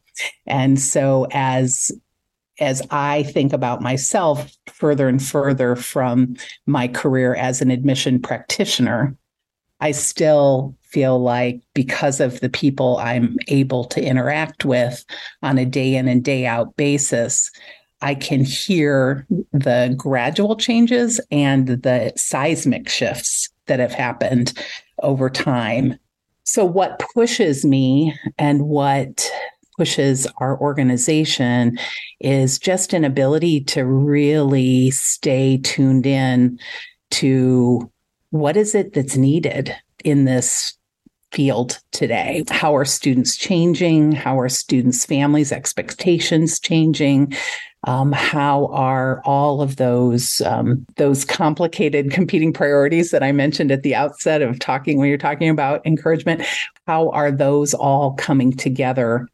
And 0.48 0.79
so 0.79 1.27
as 1.32 1.91
as 2.60 2.82
I 2.89 3.22
think 3.24 3.53
about 3.53 3.82
myself 3.82 4.51
further 4.68 5.08
and 5.08 5.24
further 5.24 5.75
from 5.75 6.36
my 6.65 6.88
career 6.88 7.36
as 7.36 7.62
an 7.62 7.70
admission 7.70 8.20
practitioner, 8.20 9.15
I 9.80 9.92
still 9.92 10.76
feel 10.84 11.20
like 11.20 11.62
because 11.74 12.20
of 12.20 12.40
the 12.40 12.50
people 12.50 12.98
I'm 12.98 13.38
able 13.48 13.86
to 13.86 14.04
interact 14.04 14.66
with 14.66 15.06
on 15.44 15.58
a 15.58 15.66
day 15.66 15.96
in 15.96 16.08
and 16.08 16.24
day 16.24 16.46
out 16.46 16.76
basis, 16.76 17.52
I 18.02 18.16
can 18.16 18.44
hear 18.44 19.28
the 19.52 19.94
gradual 19.98 20.56
changes 20.56 21.20
and 21.32 21.68
the 21.68 22.14
seismic 22.16 22.90
shifts 22.90 23.50
that 23.68 23.80
have 23.80 23.94
happened 23.94 24.54
over 25.04 25.30
time. 25.30 25.98
So, 26.44 26.66
what 26.66 27.04
pushes 27.14 27.66
me 27.66 28.18
and 28.38 28.64
what 28.64 29.30
pushes 29.78 30.28
our 30.38 30.60
organization 30.60 31.78
is 32.20 32.58
just 32.58 32.94
an 32.94 33.06
ability 33.06 33.62
to 33.62 33.86
really 33.86 34.92
stay 34.92 35.58
tuned 35.58 36.06
in 36.06 36.60
to 37.12 37.90
what 38.32 38.58
is 38.58 38.76
it 38.76 38.94
that's 38.94 39.18
needed 39.18 39.76
in 40.04 40.26
this 40.26 40.78
field 41.32 41.80
today? 41.92 42.44
How 42.50 42.76
are 42.76 42.86
students 42.86 43.36
changing? 43.36 44.12
How 44.12 44.40
are 44.40 44.50
students' 44.50 45.06
families' 45.06 45.52
expectations 45.52 46.60
changing? 46.60 47.34
Um, 47.86 48.12
how 48.12 48.68
are 48.68 49.22
all 49.24 49.62
of 49.62 49.78
those 49.78 50.42
um, 50.42 50.86
those 50.98 51.24
complicated 51.24 52.12
competing 52.12 52.52
priorities 52.52 53.12
that 53.12 53.24
I 53.24 53.32
mentioned 53.32 53.72
at 53.72 53.84
the 53.84 53.96
outset 53.96 54.42
of 54.42 54.60
talking 54.60 54.98
when 54.98 55.08
you're 55.10 55.18
talking 55.18 55.50
about 55.50 55.86
encouragement? 55.86 56.44
How 56.88 57.10
are 57.12 57.32
those 57.32 57.74
all 57.74 58.14
coming 58.14 58.52
together 58.52 59.28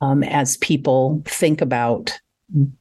um, 0.00 0.22
as 0.22 0.56
people 0.58 1.22
think 1.24 1.60
about 1.60 2.18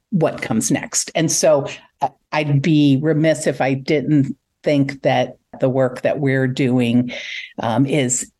what 0.09 0.41
comes 0.41 0.71
next? 0.71 1.11
And 1.15 1.31
so, 1.31 1.67
uh, 2.01 2.09
I'd 2.31 2.61
be 2.61 2.99
remiss 3.01 3.47
if 3.47 3.61
I 3.61 3.73
didn't 3.73 4.35
think 4.63 5.01
that 5.03 5.37
the 5.59 5.69
work 5.69 6.01
that 6.01 6.19
we're 6.19 6.47
doing 6.47 7.11
um, 7.59 7.85
is 7.85 8.31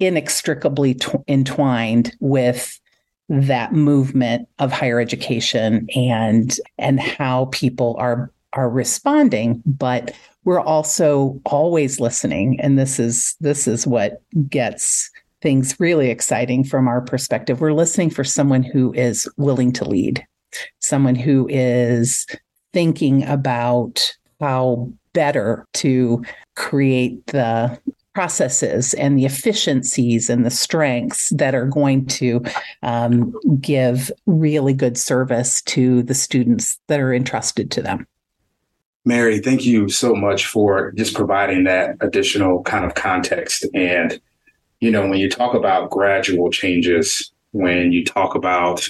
inextricably 0.00 0.94
t- 0.94 1.12
entwined 1.28 2.14
with 2.20 2.78
that 3.28 3.72
movement 3.72 4.48
of 4.58 4.72
higher 4.72 5.00
education 5.00 5.86
and 5.94 6.58
and 6.78 7.00
how 7.00 7.46
people 7.46 7.96
are 7.98 8.30
are 8.52 8.68
responding. 8.68 9.62
But 9.64 10.14
we're 10.44 10.60
also 10.60 11.40
always 11.46 12.00
listening 12.00 12.60
and 12.60 12.78
this 12.78 12.98
is 12.98 13.34
this 13.40 13.66
is 13.66 13.86
what 13.86 14.22
gets 14.48 15.10
things 15.40 15.78
really 15.80 16.10
exciting 16.10 16.64
from 16.64 16.86
our 16.86 17.00
perspective. 17.00 17.60
We're 17.60 17.72
listening 17.72 18.10
for 18.10 18.24
someone 18.24 18.62
who 18.62 18.92
is 18.94 19.28
willing 19.36 19.72
to 19.74 19.84
lead 19.84 20.24
someone 20.80 21.14
who 21.14 21.46
is 21.50 22.26
thinking 22.72 23.24
about 23.24 24.12
how 24.40 24.92
better 25.14 25.66
to 25.72 26.22
create 26.54 27.26
the 27.28 27.80
processes 28.14 28.94
and 28.94 29.18
the 29.18 29.24
efficiencies 29.24 30.30
and 30.30 30.46
the 30.46 30.50
strengths 30.50 31.30
that 31.30 31.54
are 31.54 31.66
going 31.66 32.06
to 32.06 32.42
um, 32.82 33.34
give 33.60 34.10
really 34.26 34.72
good 34.72 34.96
service 34.96 35.60
to 35.62 36.02
the 36.04 36.14
students 36.14 36.78
that 36.86 37.00
are 37.00 37.12
entrusted 37.12 37.70
to 37.72 37.82
them. 37.82 38.06
Mary, 39.04 39.38
thank 39.38 39.66
you 39.66 39.88
so 39.88 40.14
much 40.14 40.46
for 40.46 40.92
just 40.92 41.14
providing 41.14 41.64
that 41.64 41.96
additional 42.00 42.62
kind 42.62 42.84
of 42.84 42.94
context. 42.94 43.66
And, 43.74 44.20
you 44.80 44.90
know, 44.90 45.06
when 45.06 45.18
you 45.18 45.28
talk 45.28 45.54
about 45.54 45.90
gradual 45.90 46.50
changes, 46.50 47.32
when 47.50 47.92
you 47.92 48.04
talk 48.04 48.34
about 48.34 48.88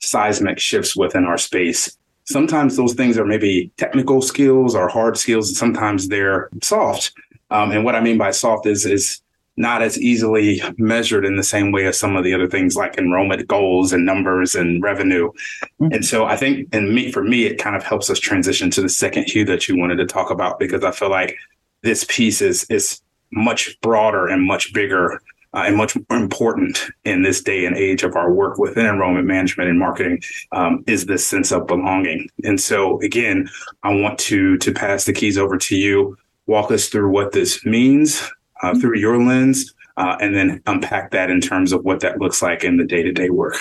seismic 0.00 0.58
shifts 0.58 0.96
within 0.96 1.24
our 1.24 1.38
space, 1.38 1.96
sometimes 2.24 2.76
those 2.76 2.94
things 2.94 3.18
are 3.18 3.24
maybe 3.24 3.70
technical 3.76 4.22
skills 4.22 4.74
or 4.74 4.88
hard 4.88 5.16
skills, 5.16 5.48
and 5.48 5.56
sometimes 5.56 6.08
they're 6.08 6.48
soft. 6.62 7.12
Um, 7.50 7.70
and 7.70 7.84
what 7.84 7.94
I 7.94 8.00
mean 8.00 8.18
by 8.18 8.30
soft 8.30 8.66
is 8.66 8.86
is 8.86 9.20
not 9.56 9.82
as 9.82 10.00
easily 10.00 10.62
measured 10.78 11.26
in 11.26 11.36
the 11.36 11.42
same 11.42 11.72
way 11.72 11.86
as 11.86 11.98
some 11.98 12.16
of 12.16 12.24
the 12.24 12.32
other 12.32 12.48
things 12.48 12.74
like 12.74 12.96
enrollment 12.96 13.46
goals 13.46 13.92
and 13.92 14.06
numbers 14.06 14.54
and 14.54 14.82
revenue. 14.82 15.30
Mm-hmm. 15.78 15.92
And 15.92 16.04
so 16.04 16.24
I 16.24 16.36
think, 16.36 16.68
and 16.72 16.94
me 16.94 17.12
for 17.12 17.22
me, 17.22 17.44
it 17.44 17.58
kind 17.58 17.76
of 17.76 17.82
helps 17.82 18.08
us 18.08 18.18
transition 18.18 18.70
to 18.70 18.80
the 18.80 18.88
second 18.88 19.24
hue 19.24 19.44
that 19.44 19.68
you 19.68 19.76
wanted 19.76 19.96
to 19.96 20.06
talk 20.06 20.30
about 20.30 20.58
because 20.58 20.84
I 20.84 20.90
feel 20.90 21.10
like 21.10 21.36
this 21.82 22.04
piece 22.04 22.40
is 22.40 22.64
is 22.70 23.02
much 23.30 23.78
broader 23.80 24.26
and 24.26 24.46
much 24.46 24.72
bigger 24.72 25.20
uh, 25.54 25.64
and 25.66 25.76
much 25.76 25.96
more 25.96 26.18
important 26.18 26.90
in 27.04 27.22
this 27.22 27.42
day 27.42 27.66
and 27.66 27.76
age 27.76 28.02
of 28.02 28.16
our 28.16 28.32
work 28.32 28.58
within 28.58 28.86
enrollment 28.86 29.26
management 29.26 29.68
and 29.68 29.78
marketing 29.78 30.20
um, 30.52 30.82
is 30.86 31.06
this 31.06 31.26
sense 31.26 31.52
of 31.52 31.66
belonging. 31.66 32.28
And 32.44 32.60
so, 32.60 33.00
again, 33.02 33.48
I 33.82 33.94
want 33.94 34.18
to 34.20 34.56
to 34.58 34.72
pass 34.72 35.04
the 35.04 35.12
keys 35.12 35.38
over 35.38 35.58
to 35.58 35.76
you. 35.76 36.16
Walk 36.46 36.70
us 36.70 36.88
through 36.88 37.10
what 37.10 37.32
this 37.32 37.64
means 37.64 38.22
uh, 38.62 38.70
mm-hmm. 38.70 38.80
through 38.80 38.98
your 38.98 39.22
lens, 39.22 39.74
uh, 39.96 40.16
and 40.20 40.34
then 40.34 40.62
unpack 40.66 41.10
that 41.10 41.30
in 41.30 41.40
terms 41.40 41.72
of 41.72 41.84
what 41.84 42.00
that 42.00 42.18
looks 42.18 42.42
like 42.42 42.64
in 42.64 42.78
the 42.78 42.84
day 42.84 43.02
to 43.02 43.12
day 43.12 43.30
work. 43.30 43.56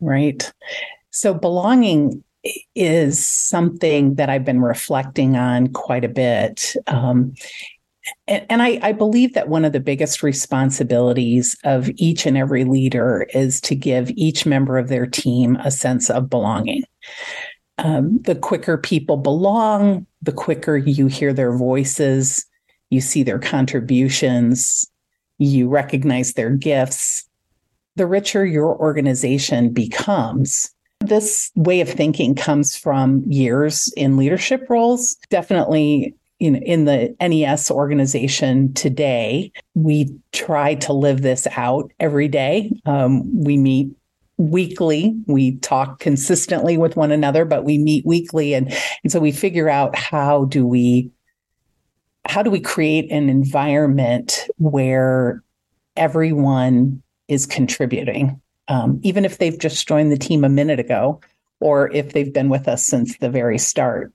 Right. 0.00 0.52
So, 1.10 1.32
belonging 1.32 2.24
is 2.74 3.24
something 3.24 4.16
that 4.16 4.28
I've 4.28 4.44
been 4.44 4.60
reflecting 4.60 5.36
on 5.36 5.68
quite 5.68 6.04
a 6.04 6.08
bit. 6.08 6.74
Um, 6.86 7.34
and, 8.26 8.46
and 8.50 8.62
I, 8.62 8.78
I, 8.82 8.92
believe 8.92 9.34
that 9.34 9.48
one 9.48 9.64
of 9.64 9.72
the 9.72 9.80
biggest 9.80 10.22
responsibilities 10.22 11.56
of 11.64 11.90
each 11.96 12.26
and 12.26 12.36
every 12.36 12.64
leader 12.64 13.26
is 13.34 13.60
to 13.62 13.74
give 13.74 14.10
each 14.10 14.46
member 14.46 14.78
of 14.78 14.88
their 14.88 15.06
team 15.06 15.56
a 15.56 15.70
sense 15.70 16.10
of 16.10 16.28
belonging. 16.28 16.82
Um, 17.78 18.20
the 18.22 18.34
quicker 18.34 18.78
people 18.78 19.16
belong, 19.16 20.06
the 20.22 20.32
quicker 20.32 20.76
you 20.76 21.06
hear 21.06 21.32
their 21.32 21.56
voices, 21.56 22.44
you 22.90 23.00
see 23.00 23.22
their 23.22 23.38
contributions, 23.38 24.88
you 25.38 25.68
recognize 25.68 26.34
their 26.34 26.50
gifts, 26.50 27.28
the 27.96 28.06
richer 28.06 28.44
your 28.44 28.76
organization 28.76 29.72
becomes. 29.72 30.70
This 31.00 31.50
way 31.54 31.80
of 31.80 31.88
thinking 31.88 32.34
comes 32.34 32.76
from 32.76 33.22
years 33.26 33.92
in 33.96 34.16
leadership 34.16 34.66
roles. 34.68 35.16
Definitely 35.30 36.14
you 36.44 36.50
know, 36.50 36.58
in 36.58 36.84
the 36.84 37.16
NES 37.22 37.70
organization 37.70 38.74
today, 38.74 39.50
we 39.72 40.14
try 40.32 40.74
to 40.74 40.92
live 40.92 41.22
this 41.22 41.46
out 41.56 41.90
every 41.98 42.28
day. 42.28 42.70
Um, 42.84 43.42
we 43.42 43.56
meet 43.56 43.88
weekly. 44.36 45.16
We 45.26 45.56
talk 45.56 46.00
consistently 46.00 46.76
with 46.76 46.96
one 46.96 47.12
another, 47.12 47.46
but 47.46 47.64
we 47.64 47.78
meet 47.78 48.04
weekly, 48.04 48.52
and 48.52 48.70
and 49.02 49.10
so 49.10 49.20
we 49.20 49.32
figure 49.32 49.70
out 49.70 49.96
how 49.96 50.44
do 50.44 50.66
we 50.66 51.10
how 52.26 52.42
do 52.42 52.50
we 52.50 52.60
create 52.60 53.10
an 53.10 53.30
environment 53.30 54.46
where 54.58 55.42
everyone 55.96 57.02
is 57.26 57.46
contributing, 57.46 58.38
um, 58.68 59.00
even 59.02 59.24
if 59.24 59.38
they've 59.38 59.58
just 59.58 59.88
joined 59.88 60.12
the 60.12 60.18
team 60.18 60.44
a 60.44 60.50
minute 60.50 60.78
ago, 60.78 61.22
or 61.60 61.90
if 61.94 62.12
they've 62.12 62.34
been 62.34 62.50
with 62.50 62.68
us 62.68 62.84
since 62.84 63.16
the 63.16 63.30
very 63.30 63.56
start. 63.56 64.12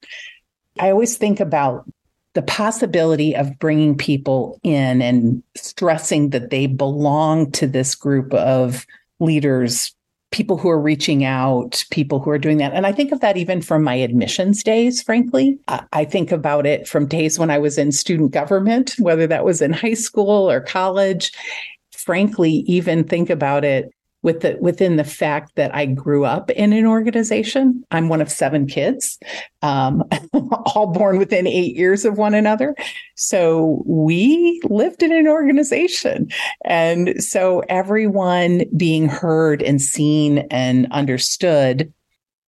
I 0.79 0.91
always 0.91 1.17
think 1.17 1.39
about 1.39 1.89
the 2.35 2.41
possibility 2.41 3.35
of 3.35 3.57
bringing 3.59 3.97
people 3.97 4.59
in 4.63 5.01
and 5.01 5.41
stressing 5.55 6.29
that 6.29 6.49
they 6.49 6.67
belong 6.67 7.51
to 7.51 7.67
this 7.67 7.95
group 7.95 8.33
of 8.33 8.85
leaders 9.19 9.93
people 10.31 10.57
who 10.57 10.69
are 10.69 10.79
reaching 10.79 11.25
out, 11.25 11.83
people 11.89 12.19
who 12.19 12.29
are 12.29 12.37
doing 12.37 12.57
that. 12.57 12.73
And 12.73 12.85
I 12.85 12.91
think 12.91 13.11
of 13.11 13.19
that 13.21 13.37
even 13.37 13.61
from 13.61 13.83
my 13.83 13.95
admissions 13.95 14.63
days, 14.63 15.01
frankly. 15.01 15.57
I 15.91 16.05
think 16.05 16.31
about 16.31 16.65
it 16.65 16.87
from 16.87 17.07
days 17.07 17.39
when 17.39 17.49
I 17.49 17.57
was 17.57 17.77
in 17.77 17.91
student 17.91 18.31
government, 18.31 18.95
whether 18.99 19.25
that 19.27 19.43
was 19.43 19.61
in 19.61 19.73
high 19.73 19.95
school 19.95 20.49
or 20.49 20.61
college. 20.61 21.31
Frankly, 21.91 22.63
even 22.67 23.03
think 23.03 23.29
about 23.29 23.65
it 23.65 23.91
with 24.21 24.41
the 24.41 24.57
within 24.59 24.97
the 24.97 25.03
fact 25.03 25.55
that 25.55 25.73
I 25.73 25.85
grew 25.85 26.25
up 26.25 26.49
in 26.51 26.73
an 26.73 26.85
organization. 26.85 27.83
I'm 27.91 28.09
one 28.09 28.21
of 28.21 28.29
seven 28.31 28.67
kids, 28.67 29.17
um, 29.61 30.03
all 30.33 30.87
born 30.87 31.17
within 31.17 31.47
eight 31.47 31.75
years 31.75 32.05
of 32.05 32.17
one 32.17 32.33
another. 32.33 32.75
So 33.15 33.81
we 33.85 34.61
lived 34.65 35.03
in 35.03 35.11
an 35.11 35.27
organization, 35.27 36.29
and 36.65 37.21
so 37.23 37.63
everyone 37.69 38.65
being 38.75 39.07
heard 39.07 39.61
and 39.61 39.81
seen 39.81 40.39
and 40.51 40.91
understood 40.91 41.93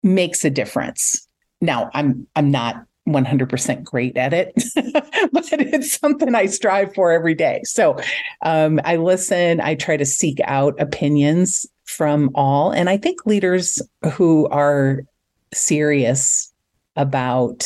makes 0.02 0.44
a 0.44 0.50
difference. 0.50 1.26
Now, 1.60 1.90
I'm 1.94 2.26
I'm 2.34 2.50
not 2.50 2.84
100% 3.12 3.84
great 3.84 4.16
at 4.16 4.32
it, 4.32 4.52
but 5.32 5.44
it's 5.52 5.98
something 5.98 6.34
I 6.34 6.46
strive 6.46 6.94
for 6.94 7.12
every 7.12 7.34
day. 7.34 7.60
So 7.64 7.98
um, 8.42 8.80
I 8.84 8.96
listen, 8.96 9.60
I 9.60 9.74
try 9.74 9.96
to 9.96 10.06
seek 10.06 10.38
out 10.44 10.80
opinions 10.80 11.66
from 11.84 12.30
all. 12.34 12.70
And 12.70 12.88
I 12.88 12.96
think 12.96 13.26
leaders 13.26 13.82
who 14.12 14.48
are 14.48 15.02
serious 15.52 16.52
about 16.96 17.64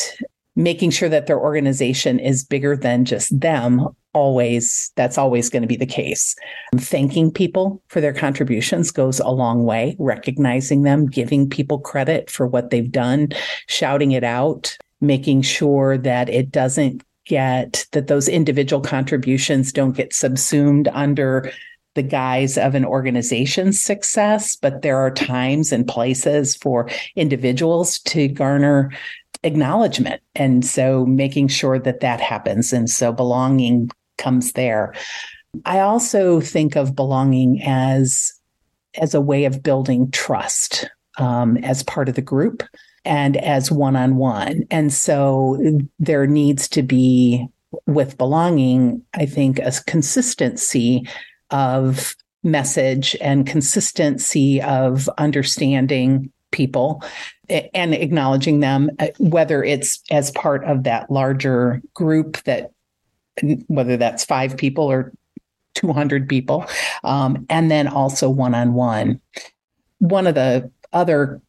making 0.55 0.89
sure 0.89 1.09
that 1.09 1.27
their 1.27 1.39
organization 1.39 2.19
is 2.19 2.43
bigger 2.43 2.75
than 2.75 3.05
just 3.05 3.39
them 3.39 3.87
always 4.13 4.93
that's 4.95 5.17
always 5.17 5.49
going 5.49 5.61
to 5.61 5.67
be 5.67 5.75
the 5.75 5.85
case 5.85 6.35
thanking 6.77 7.29
people 7.29 7.83
for 7.89 7.99
their 7.99 8.13
contributions 8.13 8.89
goes 8.89 9.19
a 9.19 9.27
long 9.27 9.65
way 9.65 9.93
recognizing 9.99 10.83
them 10.83 11.05
giving 11.05 11.49
people 11.49 11.79
credit 11.79 12.29
for 12.29 12.47
what 12.47 12.69
they've 12.69 12.93
done 12.93 13.27
shouting 13.67 14.13
it 14.13 14.23
out 14.23 14.77
making 15.01 15.41
sure 15.41 15.97
that 15.97 16.29
it 16.29 16.51
doesn't 16.51 17.03
get 17.25 17.85
that 17.91 18.07
those 18.07 18.27
individual 18.27 18.81
contributions 18.81 19.71
don't 19.71 19.97
get 19.97 20.13
subsumed 20.13 20.87
under 20.89 21.51
the 21.95 22.03
guise 22.03 22.57
of 22.57 22.75
an 22.75 22.85
organization's 22.85 23.79
success, 23.79 24.55
but 24.55 24.81
there 24.81 24.97
are 24.97 25.09
times 25.09 25.71
and 25.71 25.87
places 25.87 26.55
for 26.55 26.89
individuals 27.15 27.99
to 27.99 28.27
garner 28.27 28.91
acknowledgement. 29.43 30.21
And 30.35 30.65
so 30.65 31.05
making 31.05 31.47
sure 31.47 31.79
that 31.79 32.01
that 32.01 32.19
happens. 32.19 32.73
And 32.73 32.89
so 32.89 33.11
belonging 33.11 33.89
comes 34.17 34.53
there. 34.53 34.93
I 35.65 35.79
also 35.79 36.41
think 36.41 36.75
of 36.75 36.95
belonging 36.95 37.61
as 37.63 38.33
as 39.01 39.13
a 39.13 39.21
way 39.21 39.43
of 39.43 39.61
building 39.61 40.09
trust 40.11 40.89
um, 41.17 41.57
as 41.57 41.83
part 41.83 42.07
of 42.07 42.15
the 42.15 42.21
group 42.21 42.63
and 43.05 43.37
as 43.37 43.71
one 43.71 43.95
on 43.95 44.17
one. 44.17 44.65
And 44.71 44.91
so 44.91 45.81
there 45.99 46.27
needs 46.27 46.67
to 46.69 46.81
be, 46.81 47.47
with 47.87 48.17
belonging, 48.17 49.03
I 49.13 49.25
think, 49.25 49.59
a 49.59 49.71
consistency 49.85 51.07
of 51.51 52.15
message 52.43 53.15
and 53.21 53.47
consistency 53.47 54.61
of 54.61 55.09
understanding 55.17 56.31
people 56.51 57.03
and 57.73 57.93
acknowledging 57.93 58.59
them, 58.59 58.89
uh, 58.99 59.07
whether 59.17 59.63
it's 59.63 60.01
as 60.09 60.31
part 60.31 60.63
of 60.63 60.83
that 60.83 61.11
larger 61.11 61.81
group 61.93 62.41
that, 62.43 62.71
whether 63.67 63.97
that's 63.97 64.23
five 64.23 64.55
people 64.57 64.85
or 64.85 65.11
200 65.75 66.27
people, 66.29 66.65
um, 67.03 67.45
and 67.49 67.69
then 67.69 67.87
also 67.87 68.29
one 68.29 68.55
on 68.55 68.73
one. 68.73 69.19
One 69.99 70.25
of 70.25 70.35
the 70.35 70.71
other 70.93 71.41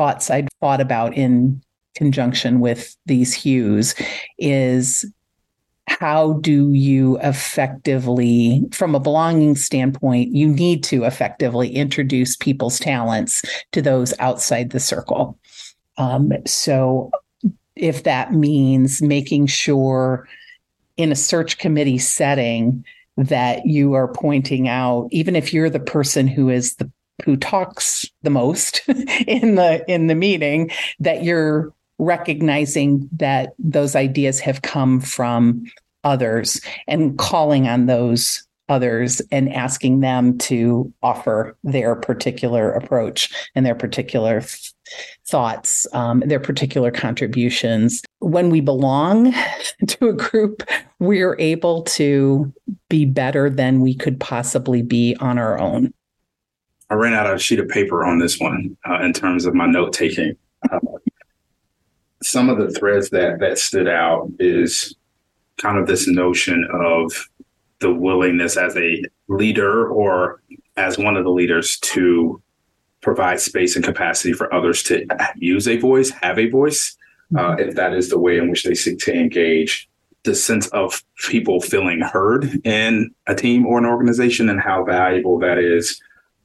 thoughts 0.00 0.30
I'd 0.30 0.48
thought 0.60 0.80
about 0.80 1.14
in 1.14 1.60
conjunction 1.94 2.60
with 2.60 2.96
these 3.04 3.34
hues 3.34 3.94
is 4.38 5.04
how 5.88 6.38
do 6.40 6.72
you 6.72 7.18
effectively, 7.18 8.66
from 8.72 8.94
a 8.94 9.00
belonging 9.00 9.56
standpoint, 9.56 10.34
you 10.34 10.48
need 10.48 10.82
to 10.84 11.04
effectively 11.04 11.68
introduce 11.76 12.34
people's 12.34 12.78
talents 12.78 13.42
to 13.72 13.82
those 13.82 14.14
outside 14.20 14.70
the 14.70 14.80
circle. 14.80 15.38
Um, 15.98 16.32
so, 16.46 17.10
if 17.76 18.04
that 18.04 18.32
means 18.32 19.02
making 19.02 19.48
sure 19.48 20.26
in 20.96 21.12
a 21.12 21.16
search 21.16 21.58
committee 21.58 21.98
setting 21.98 22.86
that 23.18 23.66
you 23.66 23.92
are 23.92 24.08
pointing 24.08 24.66
out, 24.66 25.08
even 25.10 25.36
if 25.36 25.52
you're 25.52 25.68
the 25.68 25.78
person 25.78 26.26
who 26.26 26.48
is 26.48 26.76
the 26.76 26.90
who 27.24 27.36
talks 27.36 28.04
the 28.22 28.30
most 28.30 28.82
in 29.26 29.54
the 29.54 29.84
in 29.88 30.06
the 30.06 30.14
meeting 30.14 30.70
that 30.98 31.22
you're 31.22 31.72
recognizing 31.98 33.08
that 33.12 33.52
those 33.58 33.94
ideas 33.94 34.40
have 34.40 34.62
come 34.62 35.00
from 35.00 35.64
others 36.02 36.60
and 36.88 37.18
calling 37.18 37.68
on 37.68 37.86
those 37.86 38.42
others 38.70 39.20
and 39.30 39.52
asking 39.52 40.00
them 40.00 40.38
to 40.38 40.90
offer 41.02 41.56
their 41.64 41.96
particular 41.96 42.72
approach 42.72 43.30
and 43.54 43.66
their 43.66 43.74
particular 43.74 44.42
thoughts, 45.28 45.86
um, 45.92 46.20
their 46.20 46.40
particular 46.40 46.90
contributions. 46.90 48.02
When 48.20 48.48
we 48.48 48.60
belong 48.60 49.34
to 49.86 50.08
a 50.08 50.12
group, 50.12 50.62
we're 51.00 51.36
able 51.38 51.82
to 51.82 52.52
be 52.88 53.04
better 53.04 53.50
than 53.50 53.80
we 53.80 53.94
could 53.94 54.18
possibly 54.20 54.82
be 54.82 55.16
on 55.20 55.36
our 55.36 55.58
own. 55.58 55.92
I 56.90 56.94
ran 56.94 57.14
out 57.14 57.26
of 57.26 57.36
a 57.36 57.38
sheet 57.38 57.60
of 57.60 57.68
paper 57.68 58.04
on 58.04 58.18
this 58.18 58.38
one 58.40 58.76
uh, 58.88 59.00
in 59.00 59.12
terms 59.12 59.46
of 59.46 59.54
my 59.54 59.66
note 59.66 59.92
taking. 59.92 60.36
Uh, 60.70 60.78
some 62.22 62.48
of 62.48 62.58
the 62.58 62.70
threads 62.70 63.10
that 63.10 63.38
that 63.38 63.58
stood 63.58 63.88
out 63.88 64.30
is 64.38 64.94
kind 65.56 65.78
of 65.78 65.86
this 65.86 66.08
notion 66.08 66.66
of 66.72 67.28
the 67.78 67.92
willingness 67.94 68.56
as 68.56 68.76
a 68.76 69.02
leader 69.28 69.88
or 69.88 70.42
as 70.76 70.98
one 70.98 71.16
of 71.16 71.24
the 71.24 71.30
leaders 71.30 71.78
to 71.78 72.42
provide 73.00 73.40
space 73.40 73.76
and 73.76 73.84
capacity 73.84 74.32
for 74.32 74.52
others 74.52 74.82
to 74.82 75.06
use 75.36 75.66
a 75.66 75.78
voice, 75.78 76.10
have 76.10 76.38
a 76.38 76.50
voice, 76.50 76.96
uh, 77.38 77.54
if 77.58 77.74
that 77.74 77.94
is 77.94 78.10
the 78.10 78.18
way 78.18 78.36
in 78.36 78.50
which 78.50 78.64
they 78.64 78.74
seek 78.74 78.98
to 78.98 79.14
engage. 79.14 79.88
The 80.24 80.34
sense 80.34 80.66
of 80.68 81.02
people 81.28 81.62
feeling 81.62 82.02
heard 82.02 82.66
in 82.66 83.14
a 83.26 83.34
team 83.34 83.64
or 83.64 83.78
an 83.78 83.86
organization 83.86 84.50
and 84.50 84.60
how 84.60 84.84
valuable 84.84 85.38
that 85.38 85.56
is 85.56 85.98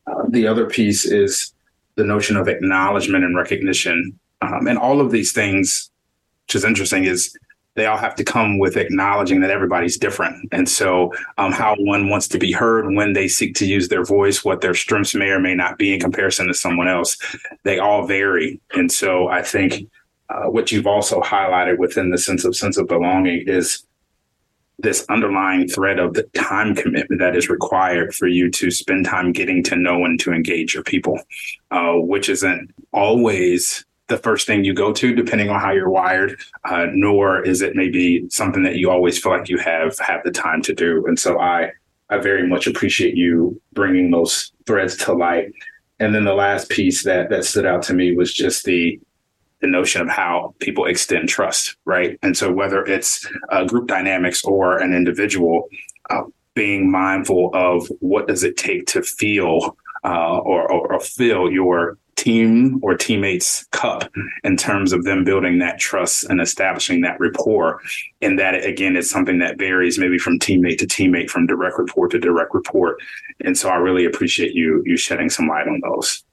uh, 0.07 0.23
the 0.29 0.47
other 0.47 0.65
piece 0.65 1.05
is 1.05 1.53
the 1.95 2.03
notion 2.03 2.37
of 2.37 2.47
acknowledgement 2.47 3.23
and 3.23 3.35
recognition. 3.35 4.17
Um, 4.41 4.67
and 4.67 4.77
all 4.77 5.01
of 5.01 5.11
these 5.11 5.31
things, 5.31 5.89
which 6.45 6.55
is 6.55 6.65
interesting, 6.65 7.05
is 7.05 7.35
they 7.75 7.85
all 7.85 7.97
have 7.97 8.15
to 8.15 8.23
come 8.23 8.57
with 8.57 8.77
acknowledging 8.77 9.41
that 9.41 9.49
everybody's 9.49 9.97
different. 9.97 10.47
And 10.51 10.67
so, 10.67 11.13
um, 11.37 11.51
how 11.51 11.75
one 11.75 12.09
wants 12.09 12.27
to 12.29 12.37
be 12.37 12.51
heard 12.51 12.93
when 12.93 13.13
they 13.13 13.27
seek 13.27 13.53
to 13.55 13.65
use 13.65 13.89
their 13.89 14.03
voice, 14.03 14.45
what 14.45 14.61
their 14.61 14.73
strengths 14.73 15.13
may 15.13 15.29
or 15.29 15.39
may 15.39 15.55
not 15.55 15.77
be 15.77 15.93
in 15.93 15.99
comparison 15.99 16.47
to 16.47 16.53
someone 16.53 16.87
else, 16.87 17.17
they 17.63 17.79
all 17.79 18.07
vary. 18.07 18.59
And 18.73 18.91
so, 18.91 19.27
I 19.27 19.41
think 19.41 19.89
uh, 20.29 20.45
what 20.45 20.71
you've 20.71 20.87
also 20.87 21.21
highlighted 21.21 21.77
within 21.77 22.11
the 22.11 22.17
sense 22.17 22.45
of 22.45 22.55
sense 22.55 22.77
of 22.77 22.87
belonging 22.87 23.43
is 23.47 23.83
this 24.79 25.05
underlying 25.09 25.67
thread 25.67 25.99
of 25.99 26.13
the 26.13 26.23
time 26.35 26.75
commitment 26.75 27.19
that 27.19 27.35
is 27.35 27.49
required 27.49 28.13
for 28.13 28.27
you 28.27 28.49
to 28.51 28.69
spend 28.71 29.05
time 29.05 29.31
getting 29.31 29.63
to 29.63 29.75
know 29.75 30.05
and 30.05 30.19
to 30.19 30.33
engage 30.33 30.73
your 30.73 30.83
people, 30.83 31.19
uh, 31.71 31.93
which 31.93 32.29
isn't 32.29 32.73
always 32.91 33.85
the 34.07 34.17
first 34.17 34.45
thing 34.45 34.63
you 34.63 34.73
go 34.73 34.93
to, 34.93 35.15
depending 35.15 35.49
on 35.49 35.59
how 35.59 35.71
you're 35.71 35.89
wired, 35.89 36.39
uh, 36.65 36.87
nor 36.91 37.41
is 37.41 37.61
it 37.61 37.75
maybe 37.75 38.27
something 38.29 38.63
that 38.63 38.75
you 38.75 38.91
always 38.91 39.17
feel 39.17 39.31
like 39.31 39.49
you 39.49 39.57
have 39.57 39.97
have 39.99 40.23
the 40.23 40.31
time 40.31 40.61
to 40.63 40.73
do. 40.73 41.05
And 41.07 41.19
so 41.19 41.39
I 41.39 41.71
I 42.09 42.17
very 42.17 42.47
much 42.47 42.67
appreciate 42.67 43.15
you 43.15 43.59
bringing 43.73 44.11
those 44.11 44.51
threads 44.67 44.95
to 44.97 45.13
light. 45.13 45.51
And 45.99 46.13
then 46.13 46.23
the 46.23 46.35
last 46.35 46.69
piece 46.69 47.03
that 47.03 47.29
that 47.29 47.45
stood 47.45 47.65
out 47.65 47.81
to 47.83 47.93
me 47.93 48.15
was 48.15 48.33
just 48.33 48.65
the 48.65 48.99
the 49.65 49.71
notion 49.71 50.01
of 50.01 50.09
how 50.09 50.53
people 50.59 50.85
extend 50.85 51.27
trust, 51.27 51.75
right? 51.85 52.19
And 52.21 52.37
so 52.37 52.51
whether 52.51 52.83
it's 52.85 53.27
uh, 53.49 53.65
group 53.65 53.87
dynamics 53.87 54.43
or 54.43 54.77
an 54.77 54.93
individual, 54.93 55.67
uh, 56.09 56.23
being 56.53 56.89
mindful 56.89 57.49
of 57.53 57.87
what 57.99 58.27
does 58.27 58.43
it 58.43 58.57
take 58.57 58.85
to 58.87 59.01
feel 59.01 59.75
uh, 60.03 60.37
or, 60.37 60.71
or, 60.71 60.93
or 60.93 60.99
fill 60.99 61.51
your 61.51 61.97
team 62.15 62.79
or 62.81 62.95
teammates 62.95 63.65
cup 63.71 64.09
in 64.43 64.55
terms 64.55 64.93
of 64.93 65.03
them 65.03 65.23
building 65.23 65.59
that 65.59 65.79
trust 65.79 66.23
and 66.25 66.39
establishing 66.39 67.01
that 67.01 67.19
rapport. 67.19 67.81
And 68.21 68.39
that 68.39 68.63
again 68.63 68.95
is 68.95 69.09
something 69.09 69.39
that 69.39 69.57
varies 69.57 69.99
maybe 69.99 70.17
from 70.17 70.39
teammate 70.39 70.77
to 70.77 70.87
teammate 70.87 71.29
from 71.29 71.45
direct 71.45 71.77
report 71.77 72.11
to 72.11 72.19
direct 72.19 72.53
report. 72.53 73.01
And 73.41 73.57
so 73.57 73.69
i 73.69 73.75
really 73.75 74.05
appreciate 74.05 74.53
you 74.53 74.81
you 74.85 74.95
shedding 74.95 75.29
some 75.29 75.47
light 75.47 75.67
on 75.67 75.81
those 75.83 76.23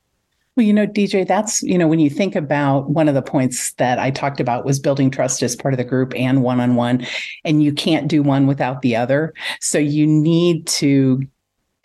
well, 0.56 0.66
you 0.66 0.72
know, 0.72 0.86
DJ, 0.86 1.26
that's, 1.26 1.62
you 1.62 1.78
know, 1.78 1.88
when 1.88 2.00
you 2.00 2.10
think 2.10 2.36
about 2.36 2.90
one 2.90 3.08
of 3.08 3.14
the 3.14 3.22
points 3.22 3.72
that 3.74 3.98
I 3.98 4.10
talked 4.10 4.38
about 4.38 4.66
was 4.66 4.78
building 4.78 5.10
trust 5.10 5.42
as 5.42 5.56
part 5.56 5.72
of 5.72 5.78
the 5.78 5.84
group 5.84 6.12
and 6.14 6.42
one 6.42 6.60
on 6.60 6.74
one, 6.74 7.06
and 7.44 7.62
you 7.62 7.72
can't 7.72 8.06
do 8.06 8.22
one 8.22 8.46
without 8.46 8.82
the 8.82 8.94
other. 8.94 9.32
So 9.60 9.78
you 9.78 10.06
need 10.06 10.66
to 10.68 11.22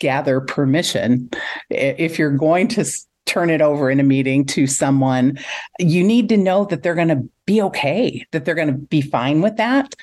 gather 0.00 0.40
permission. 0.40 1.30
If 1.70 2.18
you're 2.18 2.30
going 2.30 2.68
to 2.68 2.84
turn 3.24 3.48
it 3.48 3.62
over 3.62 3.90
in 3.90 4.00
a 4.00 4.04
meeting 4.04 4.44
to 4.46 4.66
someone, 4.66 5.38
you 5.78 6.04
need 6.04 6.28
to 6.28 6.36
know 6.36 6.66
that 6.66 6.82
they're 6.82 6.94
going 6.94 7.08
to 7.08 7.26
be 7.46 7.62
okay, 7.62 8.26
that 8.32 8.44
they're 8.44 8.54
going 8.54 8.68
to 8.68 8.74
be 8.74 9.00
fine 9.00 9.40
with 9.40 9.56
that. 9.56 9.94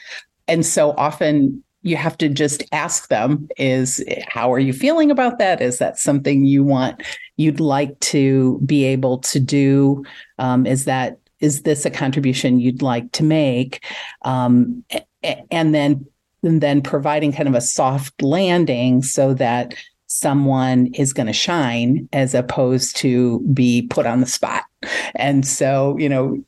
And 0.47 0.65
so 0.65 0.91
often 0.91 1.63
you 1.85 1.95
have 1.95 2.17
to 2.17 2.29
just 2.29 2.63
ask 2.71 3.09
them 3.09 3.47
is 3.57 4.03
how 4.27 4.51
are 4.51 4.59
you 4.59 4.73
feeling 4.73 5.11
about 5.11 5.37
that 5.37 5.61
is 5.61 5.77
that 5.77 5.99
something 5.99 6.43
you 6.43 6.63
want 6.63 7.01
you'd 7.37 7.59
like 7.59 7.99
to 7.99 8.59
be 8.65 8.85
able 8.85 9.19
to 9.19 9.39
do? 9.39 10.03
Um, 10.39 10.65
is 10.65 10.85
that 10.85 11.19
is 11.39 11.63
this 11.63 11.85
a 11.85 11.91
contribution 11.91 12.59
you'd 12.59 12.81
like 12.81 13.11
to 13.13 13.23
make? 13.23 13.83
Um, 14.21 14.83
and 15.51 15.75
then 15.75 16.05
and 16.43 16.61
then 16.61 16.81
providing 16.81 17.31
kind 17.31 17.49
of 17.49 17.55
a 17.55 17.61
soft 17.61 18.21
landing 18.21 19.01
so 19.01 19.33
that 19.33 19.73
someone 20.07 20.87
is 20.93 21.11
going 21.11 21.27
to 21.27 21.33
shine 21.33 22.07
as 22.13 22.33
opposed 22.33 22.95
to 22.97 23.39
be 23.53 23.87
put 23.89 24.05
on 24.05 24.21
the 24.21 24.27
spot. 24.27 24.63
And 25.15 25.45
so, 25.45 25.97
you 25.97 26.07
know, 26.07 26.43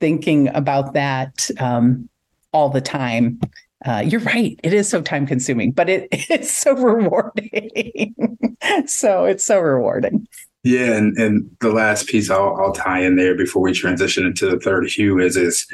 thinking 0.00 0.48
about 0.48 0.94
that 0.94 1.50
um, 1.60 2.08
all 2.52 2.70
the 2.70 2.80
time. 2.80 3.38
Uh, 3.84 4.02
you're 4.04 4.20
right. 4.20 4.58
It 4.62 4.72
is 4.72 4.88
so 4.88 5.02
time 5.02 5.26
consuming, 5.26 5.72
but 5.72 5.88
it, 5.88 6.08
it's 6.12 6.52
so 6.52 6.74
rewarding. 6.74 8.14
so 8.86 9.24
it's 9.24 9.44
so 9.44 9.58
rewarding. 9.58 10.26
Yeah, 10.64 10.96
and, 10.96 11.16
and 11.18 11.56
the 11.60 11.72
last 11.72 12.06
piece 12.06 12.30
I'll, 12.30 12.56
I'll 12.56 12.72
tie 12.72 13.00
in 13.00 13.16
there 13.16 13.34
before 13.34 13.62
we 13.62 13.72
transition 13.72 14.24
into 14.24 14.48
the 14.48 14.60
third 14.60 14.88
hue 14.88 15.18
is 15.18 15.36
is 15.36 15.66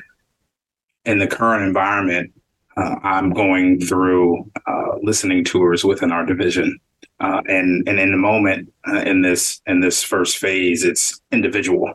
in 1.04 1.18
the 1.18 1.26
current 1.26 1.64
environment, 1.64 2.32
uh, 2.76 2.96
I'm 3.02 3.30
going 3.30 3.80
through 3.80 4.50
uh, 4.66 4.96
listening 5.02 5.44
tours 5.44 5.84
within 5.84 6.10
our 6.10 6.24
division, 6.24 6.78
uh, 7.20 7.42
and 7.46 7.86
and 7.86 7.98
in 7.98 8.12
the 8.12 8.18
moment 8.18 8.72
uh, 8.86 9.00
in 9.00 9.20
this 9.22 9.60
in 9.66 9.80
this 9.80 10.02
first 10.02 10.38
phase, 10.38 10.84
it's 10.84 11.20
individual, 11.32 11.92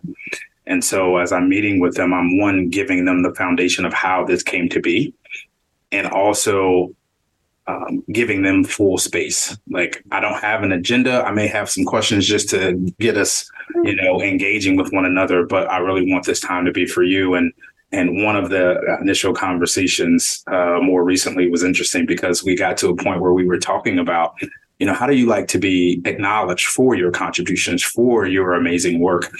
and 0.67 0.83
so 0.83 1.17
as 1.17 1.31
I'm 1.31 1.49
meeting 1.49 1.79
with 1.79 1.95
them, 1.95 2.13
I'm 2.13 2.37
one 2.37 2.69
giving 2.69 3.05
them 3.05 3.23
the 3.23 3.33
foundation 3.33 3.85
of 3.85 3.93
how 3.93 4.23
this 4.25 4.43
came 4.43 4.69
to 4.69 4.79
be, 4.79 5.13
and 5.93 6.07
also 6.07 6.93
um, 7.67 8.03
giving 8.11 8.41
them 8.41 8.63
full 8.63 8.97
space. 8.97 9.57
Like 9.69 10.03
I 10.11 10.19
don't 10.19 10.41
have 10.41 10.63
an 10.63 10.71
agenda. 10.71 11.23
I 11.23 11.31
may 11.31 11.47
have 11.47 11.69
some 11.69 11.85
questions 11.85 12.27
just 12.27 12.49
to 12.49 12.73
get 12.99 13.17
us, 13.17 13.49
you 13.83 13.95
know, 13.95 14.21
engaging 14.21 14.75
with 14.75 14.91
one 14.91 15.05
another, 15.05 15.45
but 15.45 15.69
I 15.69 15.77
really 15.77 16.11
want 16.11 16.25
this 16.25 16.41
time 16.41 16.65
to 16.65 16.71
be 16.71 16.85
for 16.85 17.03
you. 17.03 17.35
And 17.35 17.53
and 17.93 18.23
one 18.23 18.35
of 18.35 18.49
the 18.49 18.81
initial 19.01 19.35
conversations 19.35 20.43
uh, 20.47 20.79
more 20.81 21.03
recently 21.03 21.47
was 21.49 21.63
interesting 21.63 22.07
because 22.07 22.43
we 22.43 22.55
got 22.55 22.75
to 22.77 22.89
a 22.89 22.95
point 22.95 23.21
where 23.21 23.33
we 23.33 23.45
were 23.45 23.59
talking 23.59 23.99
about, 23.99 24.33
you 24.79 24.87
know, 24.87 24.95
how 24.95 25.05
do 25.05 25.15
you 25.15 25.27
like 25.27 25.47
to 25.49 25.59
be 25.59 26.01
acknowledged 26.03 26.65
for 26.65 26.95
your 26.95 27.11
contributions, 27.11 27.83
for 27.83 28.25
your 28.25 28.55
amazing 28.55 28.99
work? 28.99 29.31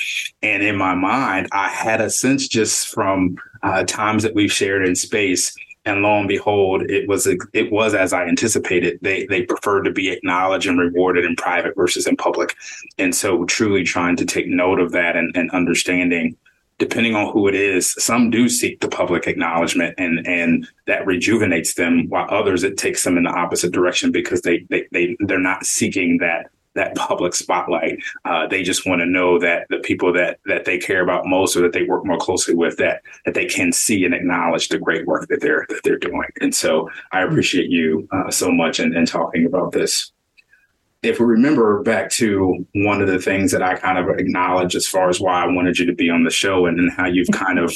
And 0.44 0.62
in 0.62 0.78
my 0.78 0.94
mind, 0.94 1.48
I 1.52 1.68
had 1.68 2.00
a 2.00 2.12
sense 2.12 2.48
just 2.48 2.90
from 2.90 3.38
uh, 3.64 3.86
times 3.86 4.22
that 4.22 4.36
we've 4.36 4.52
shared 4.52 4.88
in 4.88 4.96
space 4.96 5.56
and 5.86 6.02
lo 6.02 6.20
and 6.20 6.28
behold, 6.28 6.90
it 6.90 7.08
was 7.08 7.28
it 7.28 7.72
was 7.72 7.94
as 7.94 8.14
I 8.14 8.26
anticipated. 8.26 9.00
They 9.02 9.26
they 9.26 9.44
preferred 9.44 9.84
to 9.84 9.92
be 9.92 10.10
acknowledged 10.10 10.68
and 10.68 10.80
rewarded 10.80 11.26
in 11.26 11.36
private 11.36 11.76
versus 11.76 12.08
in 12.08 12.16
public, 12.16 12.56
and 12.98 13.14
so 13.14 13.44
truly 13.46 13.84
trying 13.84 14.16
to 14.18 14.26
take 14.26 14.48
note 14.48 14.80
of 14.80 14.92
that 14.94 15.16
and, 15.16 15.36
and 15.36 15.52
understanding. 15.52 16.38
Depending 16.80 17.16
on 17.16 17.32
who 17.32 17.48
it 17.48 17.56
is, 17.56 17.94
some 18.04 18.30
do 18.30 18.50
seek 18.50 18.82
the 18.82 18.88
public 18.88 19.28
acknowledgement 19.28 19.94
and 19.98 20.26
and 20.26 20.68
that 20.88 21.06
rejuvenates 21.06 21.76
them, 21.76 22.08
while 22.10 22.28
others 22.30 22.64
it 22.64 22.78
takes 22.78 23.04
them 23.04 23.18
in 23.18 23.24
the 23.24 23.30
opposite 23.30 23.72
direction 23.72 24.12
because 24.12 24.42
they 24.42 24.66
they, 24.70 24.88
they 24.92 25.18
they're 25.20 25.40
not 25.40 25.66
seeking 25.66 26.18
that 26.20 26.50
that 26.76 26.96
public 26.96 27.36
spotlight. 27.36 28.00
Uh, 28.26 28.48
they 28.48 28.64
just 28.64 28.86
want 28.86 29.00
to 29.02 29.06
know 29.06 29.40
that 29.40 29.68
the 29.70 29.80
people 29.80 30.12
that 30.14 30.40
that 30.46 30.66
they 30.66 30.78
care 30.78 31.02
about 31.02 31.26
most 31.26 31.56
or 31.56 31.62
that 31.62 31.74
they 31.74 31.84
work 31.84 32.06
more 32.06 32.18
closely 32.18 32.56
with 32.56 32.78
that 32.78 33.02
that 33.26 33.34
they 33.34 33.46
can 33.46 33.72
see 33.72 34.06
and 34.06 34.14
acknowledge 34.14 34.70
the 34.70 34.80
great 34.80 35.06
work 35.06 35.28
that 35.28 35.42
they're 35.42 35.66
that 35.70 35.82
they're 35.84 35.98
doing. 35.98 36.30
And 36.42 36.54
so 36.54 36.90
I 37.12 37.22
appreciate 37.22 37.70
you 37.70 38.08
uh, 38.12 38.32
so 38.32 38.52
much 38.52 38.80
and, 38.80 38.96
and 38.96 39.08
talking 39.08 39.46
about 39.46 39.72
this. 39.72 40.12
If 41.02 41.20
we 41.20 41.26
remember 41.26 41.84
back 41.84 42.10
to 42.12 42.66
one 42.76 43.02
of 43.02 43.10
the 43.10 43.20
things 43.20 43.52
that 43.52 43.62
I 43.62 43.76
kind 43.76 43.98
of 43.98 44.18
acknowledge 44.18 44.74
as 44.74 44.88
far 44.88 45.10
as 45.10 45.20
why 45.20 45.44
I 45.44 45.48
wanted 45.48 45.78
you 45.78 45.86
to 45.86 45.94
be 45.94 46.10
on 46.10 46.24
the 46.24 46.32
show 46.32 46.66
and, 46.66 46.80
and 46.80 46.92
how 46.92 47.08
you've 47.08 47.32
kind 47.32 47.60
of 47.60 47.74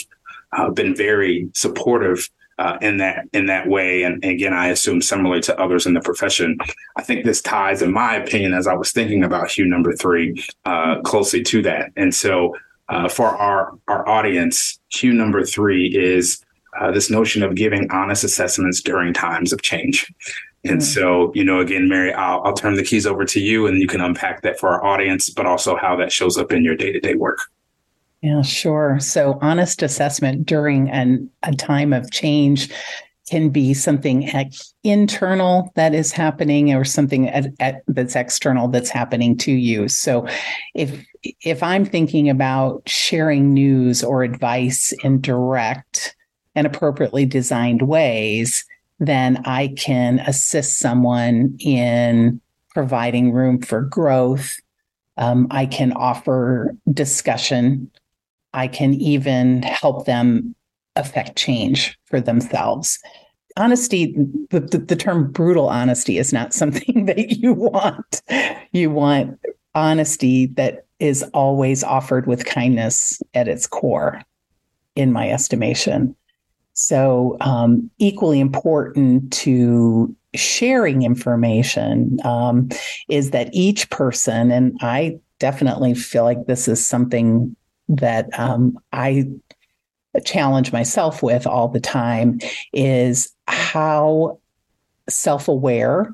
uh, 0.53 0.69
been 0.69 0.95
very 0.95 1.49
supportive 1.53 2.29
uh, 2.57 2.77
in 2.81 2.97
that 2.97 3.25
in 3.33 3.45
that 3.47 3.67
way. 3.67 4.03
And, 4.03 4.23
and, 4.23 4.31
again, 4.33 4.53
I 4.53 4.67
assume 4.67 5.01
similarly 5.01 5.41
to 5.41 5.59
others 5.59 5.85
in 5.85 5.93
the 5.93 6.01
profession. 6.01 6.57
I 6.95 7.03
think 7.03 7.25
this 7.25 7.41
ties, 7.41 7.81
in 7.81 7.91
my 7.91 8.15
opinion, 8.15 8.53
as 8.53 8.67
I 8.67 8.73
was 8.73 8.91
thinking 8.91 9.23
about 9.23 9.51
Hue 9.51 9.65
number 9.65 9.93
three, 9.93 10.43
uh, 10.65 11.01
closely 11.01 11.43
to 11.43 11.61
that. 11.63 11.91
And 11.95 12.13
so, 12.13 12.55
uh, 12.89 13.09
for 13.09 13.27
our 13.27 13.77
our 13.87 14.07
audience, 14.07 14.79
Hue 14.89 15.13
number 15.13 15.43
three 15.43 15.87
is 15.95 16.43
uh, 16.79 16.91
this 16.91 17.09
notion 17.09 17.43
of 17.43 17.55
giving 17.55 17.89
honest 17.91 18.23
assessments 18.23 18.81
during 18.81 19.13
times 19.13 19.51
of 19.53 19.61
change. 19.61 20.11
And 20.63 20.79
mm. 20.79 20.83
so, 20.83 21.31
you 21.33 21.43
know, 21.43 21.59
again, 21.59 21.87
Mary, 21.87 22.13
I'll, 22.13 22.41
I'll 22.43 22.53
turn 22.53 22.75
the 22.75 22.83
keys 22.83 23.05
over 23.05 23.25
to 23.25 23.39
you, 23.39 23.67
and 23.67 23.79
you 23.79 23.87
can 23.87 24.01
unpack 24.01 24.41
that 24.41 24.59
for 24.59 24.69
our 24.69 24.83
audience, 24.83 25.29
but 25.29 25.45
also 25.45 25.75
how 25.75 25.95
that 25.97 26.11
shows 26.11 26.37
up 26.37 26.51
in 26.51 26.63
your 26.63 26.75
day 26.75 26.91
to 26.91 26.99
day 26.99 27.15
work. 27.15 27.39
Yeah, 28.21 28.41
sure. 28.41 28.99
So, 28.99 29.37
honest 29.41 29.83
assessment 29.83 30.45
during 30.45 30.89
an, 30.89 31.29
a 31.43 31.55
time 31.55 31.93
of 31.93 32.11
change 32.11 32.69
can 33.29 33.49
be 33.49 33.73
something 33.73 34.29
internal 34.83 35.71
that 35.75 35.93
is 35.93 36.11
happening 36.11 36.73
or 36.73 36.83
something 36.85 37.27
at, 37.29 37.47
at, 37.59 37.83
that's 37.87 38.15
external 38.15 38.69
that's 38.69 38.89
happening 38.89 39.37
to 39.37 39.51
you. 39.51 39.87
So, 39.87 40.27
if 40.73 41.05
if 41.23 41.61
I'm 41.61 41.85
thinking 41.85 42.29
about 42.29 42.87
sharing 42.87 43.53
news 43.53 44.03
or 44.03 44.23
advice 44.23 44.93
in 45.03 45.21
direct 45.21 46.15
and 46.55 46.65
appropriately 46.65 47.25
designed 47.25 47.83
ways, 47.83 48.65
then 48.99 49.43
I 49.45 49.75
can 49.77 50.19
assist 50.19 50.79
someone 50.79 51.55
in 51.59 52.41
providing 52.69 53.31
room 53.31 53.61
for 53.61 53.81
growth. 53.81 54.57
Um, 55.17 55.47
I 55.51 55.65
can 55.67 55.91
offer 55.93 56.75
discussion 56.91 57.91
I 58.53 58.67
can 58.67 58.93
even 58.95 59.61
help 59.63 60.05
them 60.05 60.55
affect 60.95 61.37
change 61.37 61.97
for 62.05 62.19
themselves. 62.19 62.99
Honesty, 63.55 64.15
the, 64.49 64.59
the, 64.59 64.77
the 64.77 64.95
term 64.95 65.31
brutal 65.31 65.69
honesty 65.69 66.17
is 66.17 66.33
not 66.33 66.53
something 66.53 67.05
that 67.05 67.37
you 67.37 67.53
want. 67.53 68.21
You 68.71 68.91
want 68.91 69.39
honesty 69.75 70.47
that 70.47 70.85
is 70.99 71.23
always 71.33 71.83
offered 71.83 72.25
with 72.25 72.45
kindness 72.45 73.21
at 73.33 73.47
its 73.47 73.67
core, 73.67 74.21
in 74.95 75.13
my 75.13 75.29
estimation. 75.29 76.15
So, 76.73 77.37
um, 77.41 77.89
equally 77.99 78.39
important 78.39 79.31
to 79.33 80.15
sharing 80.35 81.03
information 81.03 82.17
um, 82.23 82.69
is 83.09 83.31
that 83.31 83.49
each 83.53 83.89
person, 83.89 84.51
and 84.51 84.77
I 84.81 85.19
definitely 85.39 85.93
feel 85.93 86.23
like 86.23 86.45
this 86.45 86.67
is 86.67 86.85
something 86.85 87.55
that 87.89 88.27
um, 88.37 88.77
I 88.91 89.27
challenge 90.25 90.71
myself 90.71 91.21
with 91.21 91.45
all 91.45 91.67
the 91.67 91.79
time 91.79 92.39
is 92.73 93.31
how 93.47 94.39
self 95.09 95.47
aware 95.47 96.11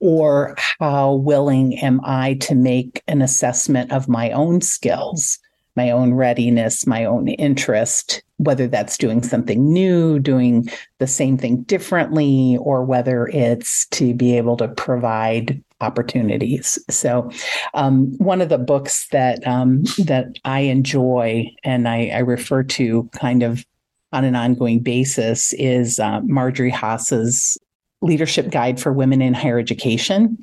or 0.00 0.54
how 0.78 1.14
willing 1.14 1.78
am 1.78 2.00
I 2.04 2.34
to 2.34 2.54
make 2.54 3.02
an 3.08 3.22
assessment 3.22 3.90
of 3.92 4.08
my 4.08 4.30
own 4.32 4.60
skills, 4.60 5.38
my 5.76 5.90
own 5.90 6.12
readiness, 6.12 6.86
my 6.86 7.04
own 7.04 7.28
interest, 7.28 8.22
whether 8.36 8.66
that's 8.66 8.98
doing 8.98 9.22
something 9.22 9.72
new, 9.72 10.18
doing 10.18 10.68
the 10.98 11.06
same 11.06 11.38
thing 11.38 11.62
differently, 11.62 12.58
or 12.60 12.84
whether 12.84 13.28
it's 13.28 13.86
to 13.88 14.12
be 14.12 14.36
able 14.36 14.56
to 14.58 14.68
provide 14.68 15.62
opportunities. 15.84 16.78
So, 16.90 17.30
um, 17.74 18.16
one 18.18 18.40
of 18.40 18.48
the 18.48 18.58
books 18.58 19.08
that 19.08 19.46
um, 19.46 19.84
that 19.98 20.38
I 20.44 20.60
enjoy 20.60 21.50
and 21.62 21.88
I, 21.88 22.08
I, 22.08 22.18
refer 22.18 22.62
to 22.62 23.08
kind 23.12 23.42
of 23.42 23.64
on 24.12 24.24
an 24.24 24.34
ongoing 24.34 24.80
basis 24.80 25.52
is 25.54 25.98
uh, 25.98 26.20
Marjorie 26.22 26.70
Hass's 26.70 27.58
Leadership 28.00 28.50
Guide 28.50 28.80
for 28.80 28.92
Women 28.92 29.20
in 29.20 29.34
Higher 29.34 29.58
Education. 29.58 30.38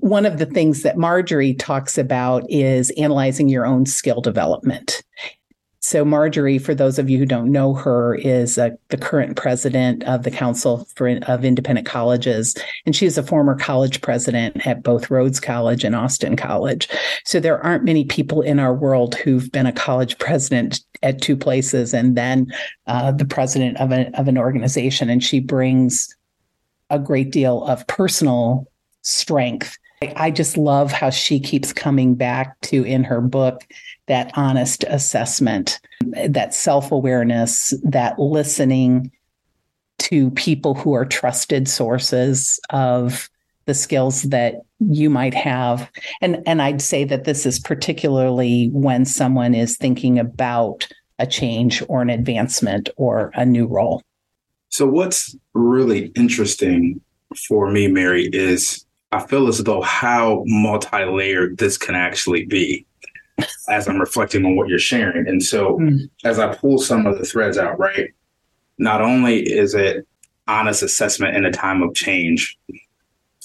One 0.00 0.26
of 0.26 0.38
the 0.38 0.46
things 0.46 0.82
that 0.82 0.98
Marjorie 0.98 1.54
talks 1.54 1.96
about 1.96 2.44
is 2.50 2.90
analyzing 2.98 3.48
your 3.48 3.66
own 3.66 3.86
skill 3.86 4.20
development. 4.20 5.02
So, 5.86 6.04
Marjorie, 6.04 6.58
for 6.58 6.74
those 6.74 6.98
of 6.98 7.08
you 7.08 7.16
who 7.16 7.26
don't 7.26 7.52
know 7.52 7.72
her, 7.72 8.16
is 8.16 8.58
uh, 8.58 8.70
the 8.88 8.96
current 8.96 9.36
president 9.36 10.02
of 10.02 10.24
the 10.24 10.32
Council 10.32 10.84
for, 10.96 11.08
of 11.28 11.44
Independent 11.44 11.86
Colleges, 11.86 12.56
and 12.86 12.96
she's 12.96 13.16
a 13.16 13.22
former 13.22 13.54
college 13.54 14.00
president 14.00 14.66
at 14.66 14.82
both 14.82 15.12
Rhodes 15.12 15.38
College 15.38 15.84
and 15.84 15.94
Austin 15.94 16.34
College. 16.34 16.88
So, 17.24 17.38
there 17.38 17.64
aren't 17.64 17.84
many 17.84 18.04
people 18.04 18.42
in 18.42 18.58
our 18.58 18.74
world 18.74 19.14
who've 19.14 19.48
been 19.52 19.66
a 19.66 19.72
college 19.72 20.18
president 20.18 20.80
at 21.04 21.22
two 21.22 21.36
places 21.36 21.94
and 21.94 22.16
then 22.16 22.52
uh, 22.88 23.12
the 23.12 23.24
president 23.24 23.76
of, 23.76 23.92
a, 23.92 24.10
of 24.18 24.26
an 24.26 24.38
organization. 24.38 25.08
And 25.08 25.22
she 25.22 25.38
brings 25.38 26.12
a 26.90 26.98
great 26.98 27.30
deal 27.30 27.62
of 27.62 27.86
personal 27.86 28.66
strength. 29.02 29.78
I 30.16 30.32
just 30.32 30.56
love 30.56 30.90
how 30.90 31.10
she 31.10 31.38
keeps 31.38 31.72
coming 31.72 32.16
back 32.16 32.60
to 32.62 32.82
in 32.82 33.04
her 33.04 33.20
book 33.20 33.64
that 34.06 34.30
honest 34.34 34.84
assessment, 34.88 35.80
that 36.28 36.54
self 36.54 36.92
awareness, 36.92 37.74
that 37.82 38.18
listening 38.18 39.10
to 39.98 40.30
people 40.32 40.74
who 40.74 40.92
are 40.92 41.04
trusted 41.04 41.68
sources 41.68 42.60
of 42.70 43.28
the 43.64 43.74
skills 43.74 44.22
that 44.22 44.62
you 44.78 45.10
might 45.10 45.34
have 45.34 45.90
and 46.20 46.42
and 46.46 46.60
I'd 46.62 46.82
say 46.82 47.02
that 47.04 47.24
this 47.24 47.46
is 47.46 47.58
particularly 47.58 48.68
when 48.72 49.04
someone 49.04 49.54
is 49.54 49.76
thinking 49.76 50.18
about 50.18 50.86
a 51.18 51.26
change 51.26 51.82
or 51.88 52.02
an 52.02 52.10
advancement 52.10 52.90
or 52.96 53.32
a 53.34 53.46
new 53.46 53.66
role. 53.66 54.02
So 54.68 54.86
what's 54.86 55.34
really 55.54 56.12
interesting 56.14 57.00
for 57.48 57.70
me 57.70 57.88
Mary 57.88 58.28
is 58.32 58.84
I 59.12 59.26
feel 59.26 59.48
as 59.48 59.64
though 59.64 59.82
how 59.82 60.42
multi-layered 60.46 61.58
this 61.58 61.78
can 61.78 61.94
actually 61.94 62.44
be 62.44 62.86
as 63.68 63.88
I'm 63.88 64.00
reflecting 64.00 64.44
on 64.44 64.56
what 64.56 64.68
you're 64.68 64.78
sharing. 64.78 65.26
And 65.28 65.42
so 65.42 65.78
mm. 65.78 66.08
as 66.24 66.38
I 66.38 66.54
pull 66.54 66.78
some 66.78 67.06
of 67.06 67.18
the 67.18 67.24
threads 67.24 67.58
out, 67.58 67.78
right? 67.78 68.10
Not 68.78 69.00
only 69.00 69.40
is 69.40 69.74
it 69.74 70.06
honest 70.46 70.82
assessment 70.82 71.36
in 71.36 71.44
a 71.44 71.50
time 71.50 71.82
of 71.82 71.94
change, 71.94 72.58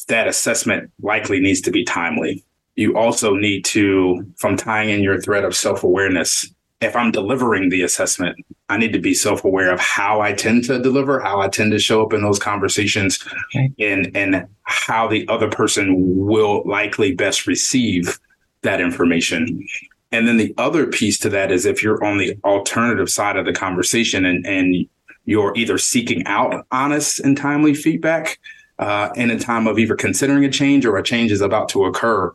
that 0.07 0.27
assessment 0.27 0.91
likely 1.01 1.39
needs 1.39 1.61
to 1.61 1.71
be 1.71 1.83
timely. 1.83 2.43
You 2.75 2.97
also 2.97 3.35
need 3.35 3.65
to, 3.65 4.25
from 4.37 4.57
tying 4.57 4.89
in 4.89 5.03
your 5.03 5.19
thread 5.19 5.43
of 5.43 5.55
self 5.55 5.83
awareness, 5.83 6.49
if 6.79 6.95
I'm 6.95 7.11
delivering 7.11 7.69
the 7.69 7.83
assessment, 7.83 8.43
I 8.69 8.77
need 8.77 8.93
to 8.93 8.99
be 8.99 9.13
self 9.13 9.43
aware 9.43 9.71
of 9.71 9.79
how 9.79 10.21
I 10.21 10.33
tend 10.33 10.63
to 10.65 10.81
deliver, 10.81 11.19
how 11.19 11.41
I 11.41 11.47
tend 11.47 11.71
to 11.71 11.79
show 11.79 12.03
up 12.03 12.13
in 12.13 12.21
those 12.21 12.39
conversations, 12.39 13.19
okay. 13.55 13.71
and, 13.79 14.15
and 14.15 14.47
how 14.63 15.07
the 15.07 15.27
other 15.27 15.49
person 15.49 15.95
will 15.97 16.63
likely 16.65 17.13
best 17.13 17.45
receive 17.45 18.19
that 18.63 18.81
information. 18.81 19.65
And 20.11 20.27
then 20.27 20.37
the 20.37 20.53
other 20.57 20.87
piece 20.87 21.17
to 21.19 21.29
that 21.29 21.51
is 21.51 21.65
if 21.65 21.81
you're 21.81 22.03
on 22.03 22.17
the 22.17 22.37
alternative 22.43 23.09
side 23.09 23.37
of 23.37 23.45
the 23.45 23.53
conversation 23.53 24.25
and, 24.25 24.45
and 24.45 24.87
you're 25.25 25.55
either 25.55 25.77
seeking 25.77 26.25
out 26.25 26.65
honest 26.71 27.19
and 27.19 27.37
timely 27.37 27.73
feedback 27.73 28.39
uh, 28.79 29.09
in 29.15 29.29
a 29.29 29.39
time 29.39 29.67
of 29.67 29.77
either 29.79 29.95
considering 29.95 30.43
a 30.43 30.49
change 30.49 30.85
or 30.85 30.97
a 30.97 31.03
change 31.03 31.31
is 31.31 31.41
about 31.41 31.69
to 31.69 31.85
occur, 31.85 32.33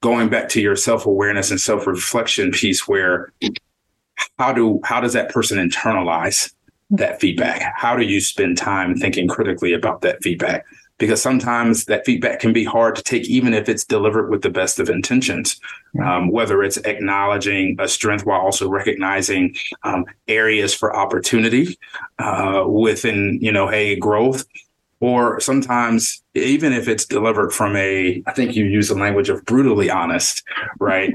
going 0.00 0.28
back 0.28 0.48
to 0.50 0.60
your 0.60 0.76
self 0.76 1.06
awareness 1.06 1.50
and 1.50 1.60
self 1.60 1.86
reflection 1.86 2.50
piece, 2.50 2.88
where 2.88 3.32
how 4.38 4.52
do 4.52 4.80
how 4.84 5.00
does 5.00 5.12
that 5.12 5.30
person 5.30 5.58
internalize 5.58 6.52
that 6.90 7.20
feedback? 7.20 7.72
How 7.76 7.96
do 7.96 8.04
you 8.04 8.20
spend 8.20 8.58
time 8.58 8.96
thinking 8.96 9.28
critically 9.28 9.72
about 9.72 10.00
that 10.02 10.22
feedback? 10.22 10.66
Because 11.00 11.20
sometimes 11.20 11.86
that 11.86 12.04
feedback 12.04 12.38
can 12.38 12.52
be 12.52 12.62
hard 12.62 12.94
to 12.94 13.02
take, 13.02 13.26
even 13.26 13.54
if 13.54 13.70
it's 13.70 13.84
delivered 13.84 14.30
with 14.30 14.42
the 14.42 14.50
best 14.50 14.78
of 14.78 14.90
intentions. 14.90 15.58
Um, 16.04 16.30
whether 16.30 16.62
it's 16.62 16.76
acknowledging 16.76 17.74
a 17.80 17.88
strength 17.88 18.24
while 18.24 18.40
also 18.40 18.68
recognizing 18.68 19.56
um, 19.82 20.04
areas 20.28 20.72
for 20.72 20.94
opportunity 20.94 21.78
uh, 22.20 22.64
within, 22.68 23.38
you 23.40 23.50
know, 23.50 23.66
hey, 23.66 23.96
growth. 23.96 24.44
Or 25.00 25.40
sometimes, 25.40 26.22
even 26.34 26.74
if 26.74 26.86
it's 26.86 27.06
delivered 27.06 27.52
from 27.52 27.74
a, 27.74 28.22
I 28.26 28.32
think 28.32 28.54
you 28.54 28.66
use 28.66 28.88
the 28.88 28.94
language 28.94 29.30
of 29.30 29.44
brutally 29.46 29.90
honest, 29.90 30.44
right? 30.78 31.14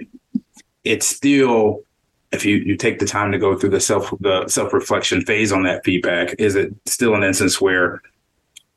It's 0.83 1.05
still 1.05 1.83
if 2.31 2.43
you, 2.43 2.57
you 2.57 2.75
take 2.75 2.97
the 2.97 3.05
time 3.05 3.31
to 3.31 3.37
go 3.37 3.55
through 3.55 3.69
the 3.69 3.79
self 3.79 4.11
the 4.19 4.47
self 4.47 4.73
reflection 4.73 5.21
phase 5.21 5.51
on 5.51 5.63
that 5.63 5.85
feedback, 5.85 6.33
is 6.39 6.55
it 6.55 6.73
still 6.87 7.13
an 7.13 7.23
instance 7.23 7.61
where 7.61 8.01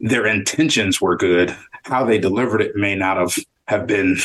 their 0.00 0.26
intentions 0.26 1.00
were 1.00 1.16
good. 1.16 1.56
How 1.82 2.04
they 2.04 2.18
delivered 2.18 2.61
it 2.61 2.76
may 2.76 2.94
not 2.94 3.16
have 3.16 3.38
have 3.66 3.87
been 3.87 4.16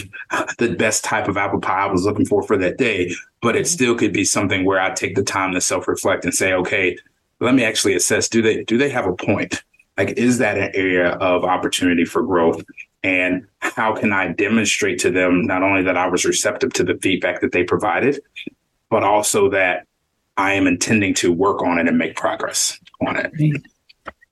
the 0.58 0.74
best 0.78 1.04
type 1.04 1.28
of 1.28 1.36
apple 1.36 1.60
pie 1.60 1.84
I 1.84 1.92
was 1.92 2.06
looking 2.06 2.26
for 2.26 2.44
for 2.44 2.58
that 2.58 2.78
day, 2.78 3.14
but 3.42 3.56
it 3.56 3.60
mm-hmm. 3.60 3.66
still 3.66 3.96
could 3.96 4.14
be 4.14 4.24
something 4.24 4.64
where 4.64 4.80
I 4.80 4.92
take 4.92 5.16
the 5.16 5.24
time 5.24 5.54
to 5.54 5.62
self 5.62 5.88
reflect 5.88 6.24
and 6.24 6.34
say, 6.34 6.54
okay, 6.54 6.98
let 7.40 7.54
me 7.54 7.64
actually 7.64 7.94
assess 7.94 8.30
do 8.30 8.42
they 8.42 8.64
do 8.64 8.78
they 8.78 8.90
have 8.90 9.06
a 9.06 9.14
point? 9.14 9.64
Like, 9.98 10.18
is 10.18 10.40
that 10.40 10.58
an 10.58 10.72
area 10.74 11.10
of 11.10 11.44
opportunity 11.44 12.06
for 12.06 12.24
growth? 12.24 12.64
And 13.04 13.46
how 13.60 13.94
can 13.96 14.12
I 14.14 14.32
demonstrate 14.32 14.98
to 15.00 15.12
them 15.12 15.46
not 15.46 15.62
only 15.62 15.84
that 15.84 15.98
I 15.98 16.08
was 16.08 16.26
receptive 16.26 16.74
to 16.74 16.84
the 16.84 16.98
feedback 17.02 17.42
that 17.42 17.52
they 17.52 17.64
provided, 17.64 18.20
but 18.90 19.04
also 19.04 19.50
that 19.50 19.86
I 20.38 20.54
am 20.54 20.68
intending 20.68 21.14
to 21.16 21.32
work 21.32 21.62
on 21.62 21.78
it 21.78 21.88
and 21.88 21.98
make 21.98 22.16
progress 22.16 22.80
on 23.06 23.18
it. 23.18 23.32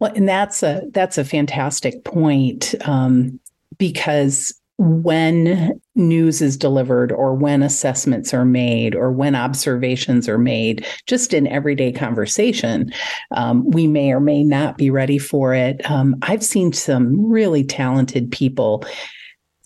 Well, 0.02 0.12
and 0.16 0.28
that's 0.28 0.64
a 0.64 0.82
that's 0.92 1.18
a 1.20 1.24
fantastic 1.24 2.04
point 2.04 2.74
um, 2.86 3.40
because 3.78 4.54
when 4.78 5.80
news 5.94 6.42
is 6.42 6.58
delivered 6.58 7.12
or 7.12 7.36
when 7.36 7.62
assessments 7.62 8.34
are 8.34 8.44
made 8.44 8.96
or 8.96 9.12
when 9.12 9.36
observations 9.36 10.28
are 10.28 10.40
made 10.40 10.88
just 11.06 11.36
in 11.36 11.46
everyday 11.46 11.92
conversation 11.92 12.92
um, 13.36 13.70
we 13.70 13.86
may 13.86 14.12
or 14.12 14.20
may 14.20 14.44
not 14.44 14.80
be 14.80 14.90
ready 14.90 15.20
for 15.20 15.54
it. 15.54 15.88
Um, 15.88 16.16
i've 16.24 16.44
seen 16.44 16.74
some 16.74 17.30
really 17.30 17.64
talented 17.64 18.32
people 18.32 18.84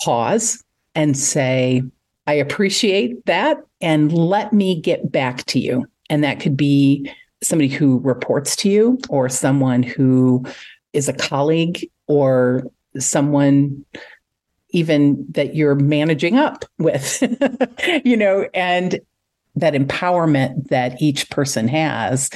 pause 0.03 0.61
and 0.95 1.17
say 1.17 1.81
i 2.27 2.33
appreciate 2.33 3.25
that 3.25 3.59
and 3.79 4.11
let 4.11 4.51
me 4.51 4.81
get 4.81 5.11
back 5.11 5.45
to 5.45 5.59
you. 5.59 5.85
And 6.09 6.23
that 6.23 6.39
could 6.39 6.57
be 6.57 7.09
somebody 7.45 7.69
who 7.69 7.99
reports 7.99 8.55
to 8.55 8.69
you 8.69 8.99
or 9.09 9.29
someone 9.29 9.83
who 9.83 10.45
is 10.93 11.07
a 11.07 11.13
colleague 11.13 11.89
or 12.07 12.63
someone 12.97 13.85
even 14.69 15.25
that 15.29 15.55
you're 15.55 15.75
managing 15.75 16.37
up 16.37 16.65
with 16.79 17.21
you 18.05 18.17
know 18.17 18.47
and 18.53 18.99
that 19.55 19.73
empowerment 19.73 20.67
that 20.67 21.01
each 21.01 21.29
person 21.29 21.67
has 21.67 22.29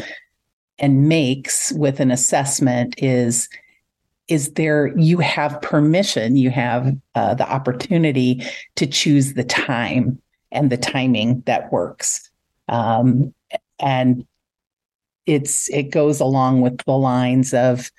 and 0.77 1.09
makes 1.09 1.71
with 1.73 1.99
an 1.99 2.11
assessment 2.11 2.95
is 2.97 3.49
is 4.27 4.53
there 4.53 4.95
you 4.97 5.17
have 5.17 5.61
permission 5.61 6.37
you 6.37 6.49
have 6.49 6.95
uh, 7.15 7.33
the 7.33 7.49
opportunity 7.49 8.41
to 8.75 8.85
choose 8.85 9.33
the 9.33 9.43
time 9.43 10.21
and 10.51 10.69
the 10.69 10.77
timing 10.77 11.41
that 11.45 11.71
works. 11.71 12.29
Um, 12.67 13.33
and 13.79 14.25
it's 15.29 15.69
it 15.69 15.91
goes 15.91 16.19
along 16.19 16.61
with 16.61 16.77
the 16.85 16.97
lines 16.97 17.53
of 17.53 17.91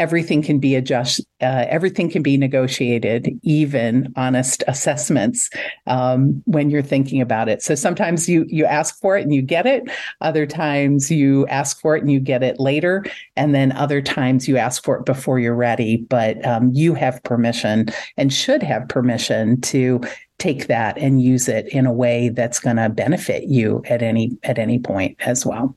everything 0.00 0.40
can 0.40 0.58
be 0.58 0.74
adjust 0.74 1.20
uh, 1.42 1.66
everything 1.68 2.08
can 2.08 2.22
be 2.22 2.38
negotiated 2.38 3.28
even 3.42 4.10
honest 4.16 4.64
assessments 4.66 5.50
um, 5.86 6.42
when 6.46 6.70
you're 6.70 6.82
thinking 6.82 7.20
about 7.20 7.50
it. 7.50 7.62
So 7.62 7.74
sometimes 7.74 8.26
you 8.26 8.46
you 8.48 8.64
ask 8.64 8.98
for 8.98 9.18
it 9.18 9.22
and 9.22 9.34
you 9.34 9.42
get 9.42 9.66
it. 9.66 9.84
Other 10.22 10.46
times 10.46 11.10
you 11.10 11.46
ask 11.48 11.78
for 11.80 11.96
it 11.96 12.02
and 12.02 12.10
you 12.10 12.18
get 12.18 12.42
it 12.42 12.58
later. 12.58 13.04
And 13.36 13.54
then 13.54 13.72
other 13.72 14.00
times 14.00 14.48
you 14.48 14.56
ask 14.56 14.82
for 14.82 14.96
it 14.96 15.04
before 15.04 15.38
you're 15.38 15.54
ready. 15.54 15.98
But 15.98 16.44
um, 16.46 16.70
you 16.72 16.94
have 16.94 17.22
permission 17.22 17.88
and 18.16 18.32
should 18.32 18.62
have 18.62 18.88
permission 18.88 19.60
to 19.62 20.00
take 20.38 20.66
that 20.68 20.96
and 20.96 21.20
use 21.20 21.46
it 21.46 21.68
in 21.68 21.84
a 21.84 21.92
way 21.92 22.30
that's 22.30 22.58
going 22.58 22.76
to 22.76 22.88
benefit 22.88 23.44
you 23.44 23.82
at 23.86 24.00
any 24.02 24.38
at 24.44 24.58
any 24.58 24.78
point 24.78 25.16
as 25.20 25.44
well 25.44 25.76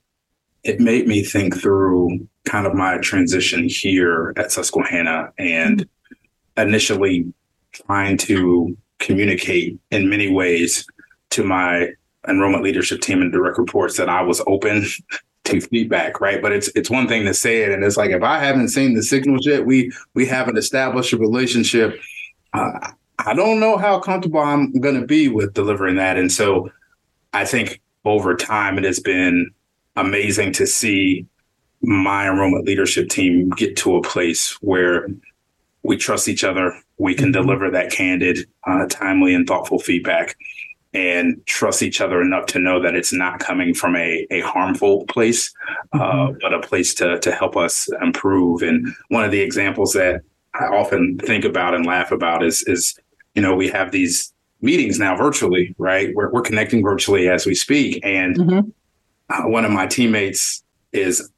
it 0.64 0.80
made 0.80 1.08
me 1.08 1.24
think 1.24 1.60
through 1.60 2.28
kind 2.46 2.66
of 2.66 2.74
my 2.74 2.98
transition 3.00 3.68
here 3.68 4.34
at 4.38 4.52
Susquehanna 4.52 5.32
and 5.38 5.88
initially 6.58 7.32
trying 7.72 8.18
to 8.18 8.78
communicate 9.00 9.80
in 9.92 10.10
many 10.10 10.32
ways 10.32 10.86
to 11.32 11.44
my 11.44 11.90
enrollment 12.28 12.64
leadership 12.64 13.02
team 13.02 13.22
and 13.22 13.32
direct 13.32 13.58
reports 13.58 13.98
that 13.98 14.10
I 14.10 14.22
was 14.22 14.42
open 14.48 14.86
to 15.46 15.60
feedback, 15.60 16.22
right? 16.22 16.42
But 16.42 16.54
it's 16.54 16.70
it's 16.70 16.90
one 16.90 17.08
thing 17.08 17.26
to 17.26 17.34
say 17.34 17.64
it, 17.64 17.72
and 17.72 17.84
it's 17.84 17.98
like 17.98 18.12
if 18.12 18.24
I 18.24 18.40
haven't 18.40 18.70
seen 18.70 18.94
the 18.94 19.04
signals 19.04 19.46
yet, 19.46 19.66
we 19.66 19.92
we 20.14 20.26
haven't 20.26 20.58
established 20.58 21.12
a 21.12 21.18
relationship. 21.18 22.00
Uh, 22.54 22.92
I 23.20 23.34
don't 23.34 23.60
know 23.60 23.78
how 23.78 24.00
comfortable 24.00 24.40
I'm 24.40 24.72
going 24.80 25.00
to 25.00 25.06
be 25.06 25.28
with 25.28 25.54
delivering 25.54 25.98
that, 25.98 26.18
and 26.18 26.32
so 26.32 26.72
I 27.34 27.46
think 27.46 27.82
over 28.06 28.36
time 28.36 28.78
it 28.78 28.86
has 28.86 29.00
been 29.00 29.52
amazing 29.96 30.54
to 30.54 30.68
see 30.68 31.26
my 31.82 32.28
enrollment 32.30 32.66
leadership 32.66 33.10
team 33.10 33.50
get 33.52 33.76
to 33.78 33.96
a 33.98 34.02
place 34.02 34.58
where 34.62 35.08
we 35.84 35.98
trust 35.98 36.28
each 36.28 36.44
other. 36.44 36.74
We 36.98 37.14
can 37.14 37.26
mm-hmm. 37.26 37.42
deliver 37.42 37.70
that 37.72 37.92
candid, 37.92 38.48
uh, 38.66 38.86
timely, 38.90 39.36
and 39.36 39.46
thoughtful 39.46 39.80
feedback 39.80 40.36
and 40.94 41.44
trust 41.48 41.82
each 41.82 42.00
other 42.02 42.22
enough 42.22 42.46
to 42.46 42.60
know 42.60 42.80
that 42.80 42.96
it's 42.96 43.12
not 43.12 43.40
coming 43.40 43.74
from 43.74 43.96
a, 43.96 44.28
a 44.30 44.42
harmful 44.42 45.06
place, 45.06 45.52
uh, 45.94 46.00
mm-hmm. 46.00 46.38
but 46.40 46.54
a 46.54 46.60
place 46.60 46.94
to, 46.94 47.20
to 47.20 47.32
help 47.32 47.58
us 47.58 47.90
improve. 48.02 48.62
And 48.62 48.94
one 49.10 49.26
of 49.26 49.32
the 49.32 49.42
examples 49.42 49.94
that 49.94 50.22
I 50.54 50.66
often 50.66 51.18
think 51.18 51.46
about 51.46 51.74
and 51.74 51.86
laugh 51.86 52.12
about 52.12 52.44
is, 52.44 52.64
is 52.68 52.98
you 53.34 53.42
know, 53.42 53.56
we 53.56 53.70
have 53.70 53.92
these 53.92 54.32
meetings 54.62 55.00
now 55.00 55.18
virtually, 55.18 55.76
right? 55.80 56.14
We're, 56.14 56.32
we're 56.32 56.42
connecting 56.44 56.84
virtually 56.84 57.28
as 57.28 57.46
we 57.46 57.56
speak. 57.56 58.00
And 58.06 58.38
mm-hmm 58.38 58.70
uh, 59.34 59.48
one 59.48 59.66
of 59.66 59.72
my 59.72 59.88
teammates 59.88 60.64
is 60.92 61.30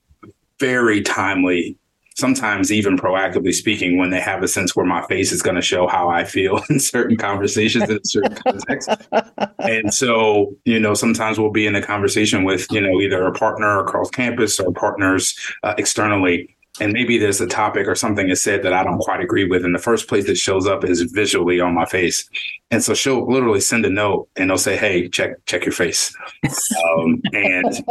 very 0.59 1.01
timely 1.01 1.77
sometimes 2.15 2.71
even 2.71 2.97
proactively 2.97 3.53
speaking 3.53 3.97
when 3.97 4.09
they 4.09 4.21
have 4.21 4.41
a 4.41 4.47
sense 4.47 4.75
where 4.75 4.85
my 4.85 5.05
face 5.07 5.33
is 5.33 5.41
going 5.41 5.55
to 5.55 5.61
show 5.61 5.85
how 5.85 6.09
I 6.09 6.23
feel 6.23 6.61
in 6.69 6.79
certain 6.79 7.17
conversations 7.17 7.89
in 7.89 8.03
certain 8.03 8.35
contexts. 8.47 8.95
And 9.59 9.93
so, 9.93 10.55
you 10.63 10.79
know, 10.79 10.93
sometimes 10.93 11.37
we'll 11.37 11.51
be 11.51 11.67
in 11.67 11.75
a 11.75 11.81
conversation 11.81 12.43
with, 12.43 12.71
you 12.71 12.79
know, 12.79 13.01
either 13.01 13.25
a 13.25 13.33
partner 13.33 13.79
across 13.79 14.09
campus 14.09 14.59
or 14.59 14.71
partners 14.71 15.37
uh, 15.63 15.75
externally. 15.77 16.54
And 16.79 16.91
maybe 16.91 17.17
there's 17.17 17.39
a 17.39 17.47
topic 17.47 17.87
or 17.87 17.95
something 17.95 18.29
is 18.29 18.43
said 18.43 18.63
that 18.63 18.73
I 18.73 18.83
don't 18.83 18.99
quite 18.99 19.21
agree 19.21 19.45
with. 19.47 19.63
And 19.63 19.73
the 19.73 19.79
first 19.79 20.07
place 20.07 20.25
that 20.27 20.37
shows 20.37 20.67
up 20.67 20.83
is 20.83 21.01
visually 21.03 21.59
on 21.59 21.73
my 21.73 21.85
face. 21.85 22.27
And 22.71 22.83
so 22.83 22.93
she'll 22.93 23.25
literally 23.25 23.61
send 23.61 23.85
a 23.85 23.89
note 23.89 24.27
and 24.35 24.49
they'll 24.49 24.57
say, 24.57 24.75
Hey, 24.75 25.07
check, 25.07 25.45
check 25.45 25.65
your 25.65 25.71
face. 25.71 26.13
um, 26.43 27.21
and 27.33 27.83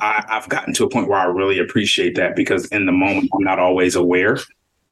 I, 0.00 0.24
I've 0.28 0.48
gotten 0.48 0.74
to 0.74 0.84
a 0.84 0.90
point 0.90 1.08
where 1.08 1.18
I 1.18 1.24
really 1.24 1.58
appreciate 1.58 2.16
that 2.16 2.36
because 2.36 2.66
in 2.66 2.86
the 2.86 2.92
moment, 2.92 3.30
I'm 3.34 3.44
not 3.44 3.58
always 3.58 3.94
aware. 3.94 4.38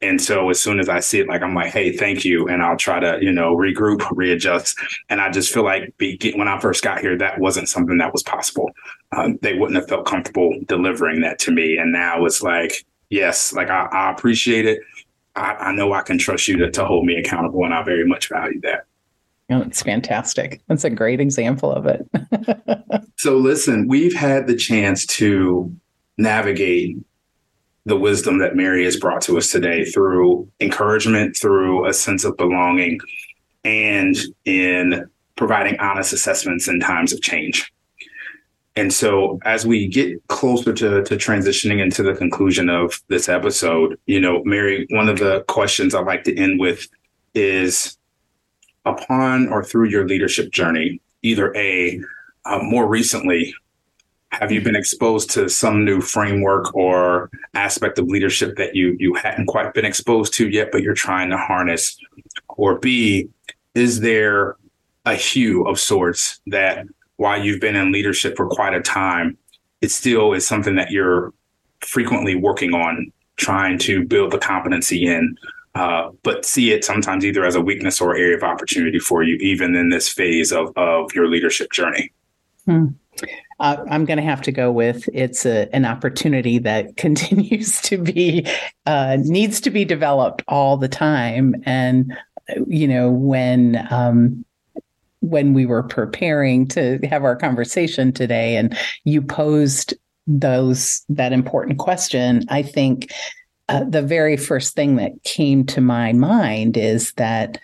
And 0.01 0.21
so 0.21 0.49
as 0.49 0.59
soon 0.59 0.79
as 0.79 0.89
I 0.89 0.99
see 0.99 1.19
it, 1.19 1.27
like 1.27 1.41
I'm 1.41 1.55
like, 1.55 1.71
hey, 1.71 1.95
thank 1.95 2.25
you, 2.25 2.47
and 2.47 2.61
I'll 2.61 2.77
try 2.77 2.99
to, 2.99 3.17
you 3.21 3.31
know, 3.31 3.55
regroup, 3.55 4.05
readjust. 4.11 4.77
And 5.09 5.21
I 5.21 5.31
just 5.31 5.53
feel 5.53 5.63
like 5.63 5.95
be, 5.97 6.33
when 6.35 6.47
I 6.47 6.59
first 6.59 6.83
got 6.83 6.99
here, 6.99 7.17
that 7.17 7.39
wasn't 7.39 7.69
something 7.69 7.97
that 7.99 8.11
was 8.11 8.21
possible. 8.21 8.69
Um, 9.13 9.39
they 9.41 9.53
wouldn't 9.53 9.77
have 9.77 9.87
felt 9.87 10.05
comfortable 10.05 10.53
delivering 10.67 11.21
that 11.21 11.39
to 11.39 11.51
me. 11.51 11.77
And 11.77 11.91
now 11.91 12.25
it's 12.25 12.41
like, 12.41 12.85
yes, 13.09 13.53
like 13.53 13.69
I, 13.69 13.87
I 13.91 14.11
appreciate 14.11 14.65
it. 14.65 14.79
I, 15.35 15.53
I, 15.55 15.71
know 15.73 15.93
I 15.93 16.01
can 16.01 16.17
trust 16.17 16.47
you 16.47 16.57
to, 16.57 16.71
to 16.71 16.85
hold 16.85 17.05
me 17.05 17.15
accountable, 17.17 17.65
and 17.65 17.73
I 17.73 17.83
very 17.83 18.05
much 18.05 18.29
value 18.29 18.61
that. 18.61 18.85
Oh, 19.49 19.61
it's 19.61 19.83
fantastic. 19.83 20.61
That's 20.67 20.83
a 20.85 20.89
great 20.89 21.19
example 21.19 21.71
of 21.71 21.85
it. 21.85 22.07
so, 23.17 23.37
listen, 23.37 23.87
we've 23.87 24.15
had 24.15 24.47
the 24.47 24.55
chance 24.55 25.05
to 25.07 25.75
navigate 26.17 26.97
the 27.85 27.97
wisdom 27.97 28.39
that 28.39 28.55
Mary 28.55 28.83
has 28.85 28.95
brought 28.95 29.21
to 29.21 29.37
us 29.37 29.51
today 29.51 29.85
through 29.85 30.49
encouragement, 30.59 31.37
through 31.37 31.85
a 31.85 31.93
sense 31.93 32.23
of 32.23 32.35
belonging, 32.37 32.99
and 33.63 34.15
in 34.45 35.07
providing 35.35 35.79
honest 35.79 36.13
assessments 36.13 36.67
in 36.67 36.79
times 36.79 37.13
of 37.13 37.21
change. 37.21 37.71
And 38.77 38.91
so, 38.91 39.39
as 39.45 39.65
we 39.65 39.87
get 39.87 40.25
closer 40.27 40.73
to, 40.73 41.03
to 41.03 41.15
transitioning 41.15 41.81
into 41.81 42.03
the 42.03 42.13
conclusion 42.13 42.69
of 42.69 43.01
this 43.07 43.29
episode, 43.29 43.97
you 44.05 44.19
know, 44.19 44.43
Mary, 44.43 44.85
one 44.89 45.07
of 45.07 45.19
the 45.19 45.45
questions 45.47 45.95
I'd 45.95 46.05
like 46.05 46.25
to 46.25 46.37
end 46.37 46.59
with 46.59 46.87
is 47.33 47.97
upon 48.85 49.47
or 49.47 49.63
through 49.63 49.89
your 49.89 50.05
leadership 50.05 50.51
journey, 50.51 50.99
either 51.21 51.55
A, 51.55 52.01
uh, 52.45 52.59
more 52.61 52.87
recently, 52.87 53.55
have 54.29 54.51
you 54.51 54.61
been 54.61 54.75
exposed 54.75 55.29
to 55.31 55.47
some 55.49 55.85
new 55.85 56.01
framework 56.01 56.75
or 56.75 57.29
aspect 57.53 57.97
of 57.97 58.07
leadership 58.07 58.57
that 58.57 58.75
you 58.75 58.95
you 58.99 59.13
hadn't 59.13 59.45
quite 59.45 59.73
been 59.73 59.85
exposed 59.85 60.33
to 60.33 60.49
yet, 60.49 60.69
but 60.71 60.81
you're 60.81 60.93
trying 60.93 61.29
to 61.29 61.37
harness? 61.37 61.97
Or 62.49 62.77
B, 62.79 63.29
is 63.73 64.01
there 64.01 64.57
a 65.05 65.15
hue 65.15 65.63
of 65.67 65.79
sorts 65.79 66.41
that 66.47 66.85
while 67.17 67.43
you've 67.43 67.61
been 67.61 67.75
in 67.75 67.91
leadership 67.91 68.35
for 68.35 68.47
quite 68.47 68.73
a 68.73 68.81
time, 68.81 69.37
it 69.81 69.91
still 69.91 70.33
is 70.33 70.45
something 70.47 70.75
that 70.75 70.91
you're 70.91 71.33
frequently 71.81 72.35
working 72.35 72.73
on, 72.73 73.11
trying 73.37 73.77
to 73.79 74.03
build 74.05 74.31
the 74.31 74.37
competency 74.37 75.05
in, 75.05 75.37
uh, 75.75 76.09
but 76.23 76.45
see 76.45 76.71
it 76.71 76.83
sometimes 76.83 77.25
either 77.25 77.45
as 77.45 77.55
a 77.55 77.61
weakness 77.61 77.99
or 77.99 78.15
area 78.15 78.37
of 78.37 78.43
opportunity 78.43 78.99
for 78.99 79.23
you, 79.23 79.35
even 79.37 79.75
in 79.75 79.89
this 79.89 80.09
phase 80.09 80.51
of, 80.51 80.71
of 80.77 81.13
your 81.13 81.27
leadership 81.27 81.71
journey. 81.71 82.11
Hmm. 82.65 82.87
Uh, 83.59 83.77
I'm 83.89 84.03
going 84.03 84.17
to 84.17 84.23
have 84.23 84.41
to 84.43 84.51
go 84.51 84.71
with 84.71 85.07
it's 85.13 85.45
a, 85.45 85.73
an 85.73 85.85
opportunity 85.85 86.57
that 86.59 86.97
continues 86.97 87.81
to 87.81 87.97
be 87.97 88.45
uh, 88.85 89.17
needs 89.21 89.61
to 89.61 89.69
be 89.69 89.85
developed 89.85 90.43
all 90.47 90.77
the 90.77 90.89
time. 90.89 91.55
And 91.65 92.13
you 92.67 92.87
know 92.87 93.09
when 93.09 93.87
um, 93.91 94.45
when 95.25 95.53
we 95.53 95.65
were 95.65 95.83
preparing 95.83 96.67
to 96.67 96.99
have 97.09 97.23
our 97.23 97.35
conversation 97.35 98.11
today 98.11 98.55
and 98.55 98.77
you 99.03 99.21
posed 99.21 99.93
those 100.27 101.03
that 101.09 101.33
important 101.33 101.79
question 101.79 102.43
i 102.49 102.61
think 102.61 103.11
uh, 103.67 103.83
the 103.83 104.01
very 104.01 104.37
first 104.37 104.75
thing 104.75 104.95
that 104.95 105.11
came 105.23 105.65
to 105.65 105.81
my 105.81 106.13
mind 106.13 106.77
is 106.77 107.11
that 107.13 107.59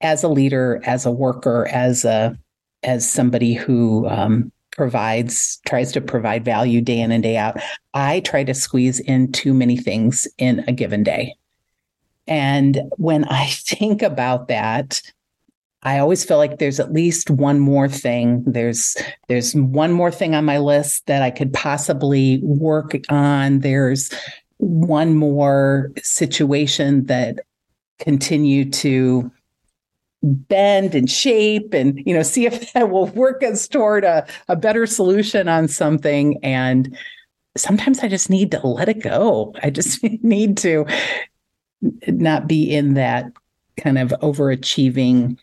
as 0.00 0.22
a 0.22 0.28
leader 0.28 0.80
as 0.84 1.06
a 1.06 1.10
worker 1.10 1.66
as 1.72 2.04
a 2.04 2.36
as 2.82 3.08
somebody 3.08 3.52
who 3.52 4.08
um, 4.08 4.50
provides 4.70 5.60
tries 5.66 5.92
to 5.92 6.00
provide 6.00 6.44
value 6.44 6.80
day 6.80 7.00
in 7.00 7.12
and 7.12 7.22
day 7.22 7.36
out 7.36 7.58
i 7.94 8.20
try 8.20 8.44
to 8.44 8.54
squeeze 8.54 9.00
in 9.00 9.30
too 9.32 9.52
many 9.52 9.76
things 9.76 10.26
in 10.38 10.64
a 10.68 10.72
given 10.72 11.02
day. 11.02 11.34
And 12.26 12.80
when 12.96 13.24
i 13.24 13.46
think 13.50 14.02
about 14.02 14.48
that 14.48 15.02
I 15.82 15.98
always 15.98 16.24
feel 16.24 16.36
like 16.36 16.58
there's 16.58 16.78
at 16.78 16.92
least 16.92 17.30
one 17.30 17.58
more 17.58 17.88
thing. 17.88 18.44
There's 18.46 18.96
there's 19.28 19.54
one 19.54 19.92
more 19.92 20.10
thing 20.10 20.34
on 20.34 20.44
my 20.44 20.58
list 20.58 21.06
that 21.06 21.22
I 21.22 21.30
could 21.30 21.52
possibly 21.52 22.40
work 22.42 22.94
on. 23.08 23.60
There's 23.60 24.10
one 24.58 25.14
more 25.14 25.90
situation 26.02 27.06
that 27.06 27.40
continue 27.98 28.68
to 28.70 29.30
bend 30.22 30.94
and 30.94 31.10
shape 31.10 31.72
and 31.72 32.02
you 32.04 32.12
know 32.12 32.22
see 32.22 32.44
if 32.44 32.72
that 32.74 32.90
will 32.90 33.06
work 33.08 33.42
us 33.42 33.66
toward 33.66 34.04
a, 34.04 34.26
a 34.48 34.56
better 34.56 34.86
solution 34.86 35.48
on 35.48 35.66
something 35.66 36.38
and 36.42 36.96
sometimes 37.56 38.00
i 38.00 38.08
just 38.08 38.28
need 38.28 38.50
to 38.50 38.66
let 38.66 38.88
it 38.88 39.02
go 39.02 39.54
i 39.62 39.70
just 39.70 40.02
need 40.22 40.58
to 40.58 40.84
not 42.08 42.46
be 42.46 42.70
in 42.70 42.94
that 42.94 43.32
kind 43.78 43.98
of 43.98 44.10
overachieving 44.20 45.38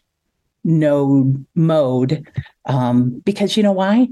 node 0.68 1.44
mode 1.56 2.28
um, 2.66 3.22
because 3.26 3.58
you 3.58 3.64
know 3.64 3.72
why 3.72 4.08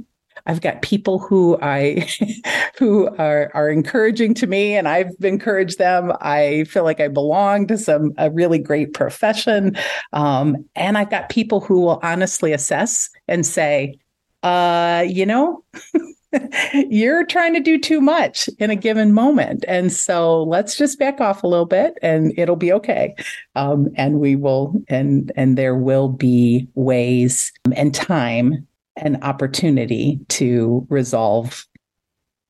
I've 0.45 0.61
got 0.61 0.81
people 0.81 1.19
who 1.19 1.57
I 1.61 2.07
who 2.77 3.07
are 3.17 3.51
are 3.53 3.69
encouraging 3.69 4.33
to 4.35 4.47
me 4.47 4.75
and 4.75 4.87
I've 4.87 5.11
encouraged 5.21 5.77
them. 5.77 6.11
I 6.21 6.65
feel 6.65 6.83
like 6.83 6.99
I 6.99 7.07
belong 7.07 7.67
to 7.67 7.77
some 7.77 8.13
a 8.17 8.29
really 8.29 8.59
great 8.59 8.93
profession. 8.93 9.77
Um, 10.13 10.65
and 10.75 10.97
I've 10.97 11.09
got 11.09 11.29
people 11.29 11.61
who 11.61 11.81
will 11.81 11.99
honestly 12.03 12.53
assess 12.53 13.09
and 13.27 13.45
say, 13.45 13.97
uh, 14.43 15.05
you 15.07 15.25
know, 15.25 15.63
you're 16.89 17.25
trying 17.25 17.53
to 17.53 17.59
do 17.59 17.79
too 17.79 18.01
much 18.01 18.49
in 18.59 18.69
a 18.69 18.75
given 18.75 19.13
moment. 19.13 19.65
And 19.67 19.91
so 19.91 20.43
let's 20.43 20.77
just 20.77 20.99
back 20.99 21.21
off 21.21 21.43
a 21.43 21.47
little 21.47 21.65
bit 21.65 21.97
and 22.01 22.33
it'll 22.37 22.55
be 22.55 22.73
okay. 22.73 23.15
Um, 23.55 23.89
and 23.95 24.19
we 24.19 24.35
will, 24.35 24.73
and, 24.87 25.31
and 25.35 25.57
there 25.57 25.75
will 25.75 26.09
be 26.09 26.67
ways 26.75 27.51
and 27.75 27.93
time 27.93 28.67
and 28.95 29.21
opportunity 29.23 30.19
to 30.29 30.85
resolve 30.89 31.65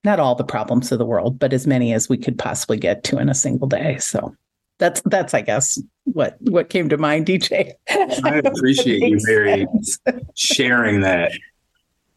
not 0.03 0.19
all 0.19 0.35
the 0.35 0.43
problems 0.43 0.91
of 0.91 0.99
the 0.99 1.05
world, 1.05 1.39
but 1.39 1.51
as 1.51 1.65
many 1.65 1.91
as 1.91 2.07
we 2.07 2.17
could 2.17 2.37
possibly 2.37 2.77
get 2.77 3.03
to 3.05 3.17
in 3.17 3.27
a 3.27 3.33
single 3.33 3.67
day. 3.67 3.97
So 3.97 4.35
that's 4.77 5.01
that's 5.05 5.33
I 5.33 5.41
guess 5.41 5.81
what 6.03 6.37
what 6.41 6.69
came 6.69 6.89
to 6.89 6.97
mind, 6.97 7.25
DJ. 7.25 7.71
I 7.89 8.41
appreciate 8.43 9.01
you 9.01 9.19
very 9.25 9.65
sharing 10.35 11.01
that 11.01 11.31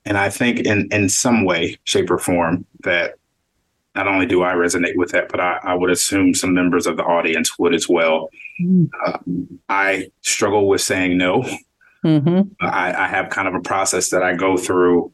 and 0.09 0.17
I 0.17 0.31
think 0.31 0.61
in, 0.61 0.89
in 0.91 1.11
some 1.11 1.45
way, 1.45 1.79
shape, 1.85 2.11
or 2.11 2.17
form 2.17 2.65
that 2.83 3.17
not 3.95 4.09
only 4.09 4.25
do 4.25 4.43
I 4.43 4.55
resonate 4.55 4.97
with 4.97 5.11
that, 5.11 5.29
but 5.29 5.39
I, 5.39 5.59
I 5.63 5.75
would 5.75 5.91
assume 5.91 6.35
some 6.35 6.55
members 6.55 6.87
of 6.87 6.97
the 6.97 7.03
audience 7.03 7.59
would 7.59 7.75
as 7.75 7.91
well. 7.91 8.31
Uh, 9.05 9.19
I 9.69 10.11
struggle 10.23 10.67
with 10.67 10.81
saying 10.81 11.19
no. 11.19 11.43
Mm-hmm. 12.05 12.53
I, 12.61 13.05
I 13.05 13.07
have 13.07 13.29
kind 13.29 13.49
of 13.49 13.55
a 13.55 13.61
process 13.61 14.09
that 14.09 14.23
I 14.23 14.35
go 14.35 14.57
through, 14.57 15.13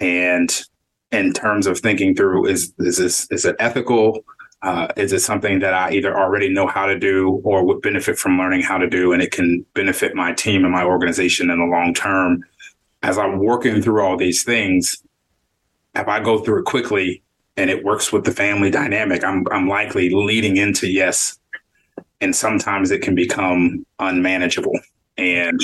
and 0.00 0.64
in 1.12 1.34
terms 1.34 1.66
of 1.66 1.78
thinking 1.78 2.14
through, 2.14 2.46
is 2.46 2.72
is 2.78 2.96
this 2.96 3.26
is 3.30 3.44
it 3.44 3.56
ethical? 3.58 4.20
Uh, 4.62 4.88
is 4.96 5.12
it 5.12 5.20
something 5.20 5.58
that 5.58 5.74
I 5.74 5.92
either 5.92 6.16
already 6.16 6.48
know 6.48 6.66
how 6.66 6.86
to 6.86 6.98
do 6.98 7.40
or 7.44 7.64
would 7.64 7.82
benefit 7.82 8.18
from 8.18 8.38
learning 8.38 8.62
how 8.62 8.78
to 8.78 8.88
do, 8.88 9.12
and 9.12 9.20
it 9.20 9.32
can 9.32 9.66
benefit 9.74 10.14
my 10.14 10.32
team 10.32 10.64
and 10.64 10.72
my 10.72 10.84
organization 10.84 11.50
in 11.50 11.58
the 11.58 11.66
long 11.66 11.92
term? 11.92 12.44
As 13.02 13.18
I'm 13.18 13.38
working 13.38 13.80
through 13.82 14.02
all 14.02 14.16
these 14.16 14.44
things, 14.44 15.02
if 15.94 16.06
I 16.06 16.20
go 16.20 16.38
through 16.38 16.60
it 16.60 16.64
quickly 16.64 17.22
and 17.56 17.70
it 17.70 17.84
works 17.84 18.12
with 18.12 18.24
the 18.24 18.32
family 18.32 18.70
dynamic, 18.70 19.24
I'm 19.24 19.44
I'm 19.50 19.68
likely 19.68 20.10
leading 20.10 20.56
into 20.56 20.88
yes. 20.88 21.38
And 22.20 22.36
sometimes 22.36 22.90
it 22.90 23.00
can 23.00 23.14
become 23.14 23.86
unmanageable. 23.98 24.78
And, 25.16 25.60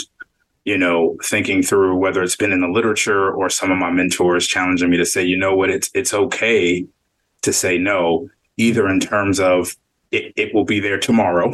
you 0.65 0.79
know, 0.79 1.17
thinking 1.23 1.63
through 1.63 1.97
whether 1.97 2.23
it's 2.23 2.37
been 2.37 2.53
in 2.53 2.63
the 2.63 2.69
literature 2.69 3.31
or 3.31 3.51
some 3.51 3.71
of 3.71 3.79
my 3.79 3.91
mentors 3.91 4.47
challenging 4.47 4.91
me 4.91 4.97
to 4.97 5.05
say, 5.05 5.23
you 5.23 5.37
know 5.37 5.55
what, 5.55 5.71
it's 5.71 5.91
it's 5.95 6.15
okay 6.15 6.87
to 7.43 7.53
say 7.53 7.79
no, 7.79 8.29
either 8.57 8.89
in 8.89 8.99
terms 8.99 9.39
of 9.39 9.77
it, 10.11 10.33
it 10.37 10.55
will 10.55 10.65
be 10.65 10.81
there 10.81 10.99
tomorrow. 10.99 11.53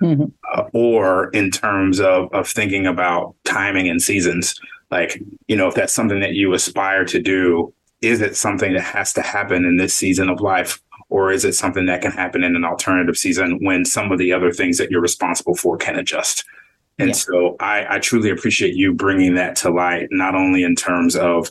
Mm-hmm. 0.00 0.24
Uh, 0.54 0.62
or 0.72 1.28
in 1.30 1.50
terms 1.50 2.00
of, 2.00 2.32
of 2.32 2.48
thinking 2.48 2.86
about 2.86 3.34
timing 3.44 3.90
and 3.90 4.00
seasons 4.00 4.58
like 4.90 5.20
you 5.48 5.56
know 5.56 5.68
if 5.68 5.74
that's 5.74 5.92
something 5.92 6.20
that 6.20 6.34
you 6.34 6.52
aspire 6.54 7.04
to 7.04 7.20
do 7.20 7.72
is 8.02 8.20
it 8.20 8.36
something 8.36 8.74
that 8.74 8.82
has 8.82 9.12
to 9.12 9.22
happen 9.22 9.64
in 9.64 9.76
this 9.76 9.94
season 9.94 10.28
of 10.28 10.40
life 10.40 10.80
or 11.08 11.30
is 11.30 11.44
it 11.44 11.54
something 11.54 11.86
that 11.86 12.02
can 12.02 12.12
happen 12.12 12.44
in 12.44 12.56
an 12.56 12.64
alternative 12.64 13.16
season 13.16 13.58
when 13.64 13.84
some 13.84 14.12
of 14.12 14.18
the 14.18 14.32
other 14.32 14.52
things 14.52 14.78
that 14.78 14.90
you're 14.90 15.00
responsible 15.00 15.54
for 15.54 15.76
can 15.76 15.96
adjust 15.96 16.44
and 16.98 17.08
yeah. 17.08 17.14
so 17.14 17.56
I, 17.60 17.96
I 17.96 17.98
truly 17.98 18.30
appreciate 18.30 18.74
you 18.74 18.94
bringing 18.94 19.34
that 19.34 19.56
to 19.56 19.70
light 19.70 20.08
not 20.10 20.34
only 20.34 20.62
in 20.62 20.74
terms 20.74 21.16
of 21.16 21.50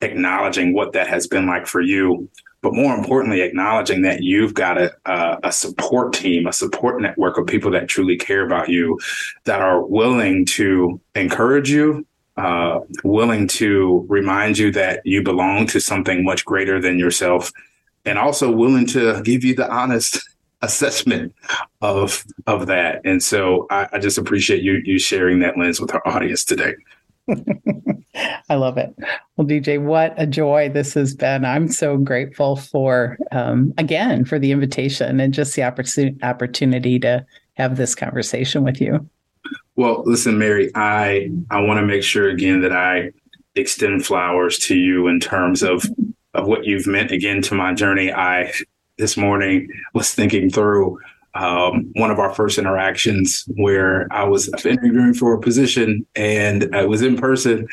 acknowledging 0.00 0.74
what 0.74 0.92
that 0.92 1.06
has 1.06 1.26
been 1.26 1.46
like 1.46 1.66
for 1.66 1.80
you 1.80 2.28
but 2.62 2.74
more 2.74 2.94
importantly, 2.94 3.40
acknowledging 3.40 4.02
that 4.02 4.22
you've 4.22 4.54
got 4.54 4.78
a, 4.78 4.92
a, 5.04 5.38
a, 5.44 5.52
support 5.52 6.12
team, 6.12 6.46
a 6.46 6.52
support 6.52 7.02
network 7.02 7.36
of 7.36 7.46
people 7.46 7.72
that 7.72 7.88
truly 7.88 8.16
care 8.16 8.46
about 8.46 8.68
you, 8.68 8.98
that 9.44 9.60
are 9.60 9.84
willing 9.84 10.46
to 10.46 11.00
encourage 11.16 11.68
you, 11.68 12.06
uh, 12.36 12.80
willing 13.04 13.46
to 13.46 14.06
remind 14.08 14.58
you 14.58 14.70
that 14.72 15.00
you 15.04 15.22
belong 15.22 15.66
to 15.68 15.80
something 15.80 16.24
much 16.24 16.44
greater 16.44 16.80
than 16.80 16.98
yourself, 16.98 17.52
and 18.04 18.18
also 18.18 18.50
willing 18.50 18.86
to 18.88 19.22
give 19.22 19.44
you 19.44 19.54
the 19.54 19.70
honest 19.70 20.20
assessment 20.62 21.34
of 21.80 22.24
of 22.46 22.66
that. 22.66 23.00
And 23.04 23.22
so 23.22 23.66
I, 23.70 23.88
I 23.92 23.98
just 23.98 24.18
appreciate 24.18 24.62
you 24.62 24.80
you 24.84 24.98
sharing 24.98 25.40
that 25.40 25.58
lens 25.58 25.80
with 25.80 25.94
our 25.94 26.06
audience 26.06 26.44
today. 26.44 26.74
I 28.48 28.54
love 28.54 28.76
it. 28.78 28.94
Well, 29.36 29.46
DJ, 29.46 29.82
what 29.82 30.14
a 30.16 30.26
joy 30.26 30.68
this 30.68 30.94
has 30.94 31.14
been. 31.14 31.44
I'm 31.44 31.68
so 31.68 31.96
grateful 31.96 32.56
for, 32.56 33.16
um, 33.30 33.72
again, 33.78 34.24
for 34.24 34.38
the 34.38 34.52
invitation 34.52 35.20
and 35.20 35.32
just 35.32 35.56
the 35.56 35.62
opportunity 35.62 36.98
to 37.00 37.24
have 37.54 37.76
this 37.76 37.94
conversation 37.94 38.64
with 38.64 38.80
you. 38.80 39.08
Well, 39.76 40.02
listen, 40.04 40.38
Mary, 40.38 40.70
I 40.74 41.30
I 41.50 41.60
want 41.60 41.80
to 41.80 41.86
make 41.86 42.02
sure 42.02 42.28
again 42.28 42.60
that 42.62 42.72
I 42.72 43.12
extend 43.54 44.04
flowers 44.04 44.58
to 44.58 44.76
you 44.76 45.08
in 45.08 45.20
terms 45.20 45.62
of 45.62 45.84
of 46.34 46.46
what 46.46 46.64
you've 46.64 46.86
meant 46.86 47.10
again 47.10 47.42
to 47.42 47.54
my 47.54 47.74
journey. 47.74 48.12
I 48.12 48.52
this 48.98 49.16
morning 49.16 49.68
was 49.94 50.14
thinking 50.14 50.50
through 50.50 51.00
um, 51.34 51.90
one 51.94 52.10
of 52.10 52.18
our 52.18 52.34
first 52.34 52.58
interactions 52.58 53.44
where 53.56 54.06
I 54.10 54.24
was 54.24 54.48
interviewing 54.64 55.14
for 55.14 55.34
a 55.34 55.40
position 55.40 56.06
and 56.14 56.74
I 56.74 56.84
was 56.84 57.02
in 57.02 57.16
person 57.16 57.66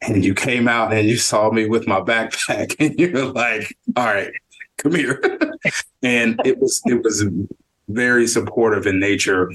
and 0.00 0.24
you 0.24 0.34
came 0.34 0.68
out 0.68 0.92
and 0.92 1.08
you 1.08 1.16
saw 1.16 1.50
me 1.50 1.66
with 1.66 1.86
my 1.86 2.00
backpack 2.00 2.76
and 2.80 2.98
you're 2.98 3.26
like, 3.26 3.76
all 3.96 4.04
right, 4.04 4.32
come 4.78 4.94
here. 4.94 5.20
and 6.02 6.40
it 6.44 6.58
was, 6.58 6.80
it 6.86 7.02
was 7.02 7.24
very 7.88 8.26
supportive 8.26 8.86
in 8.86 9.00
nature, 9.00 9.50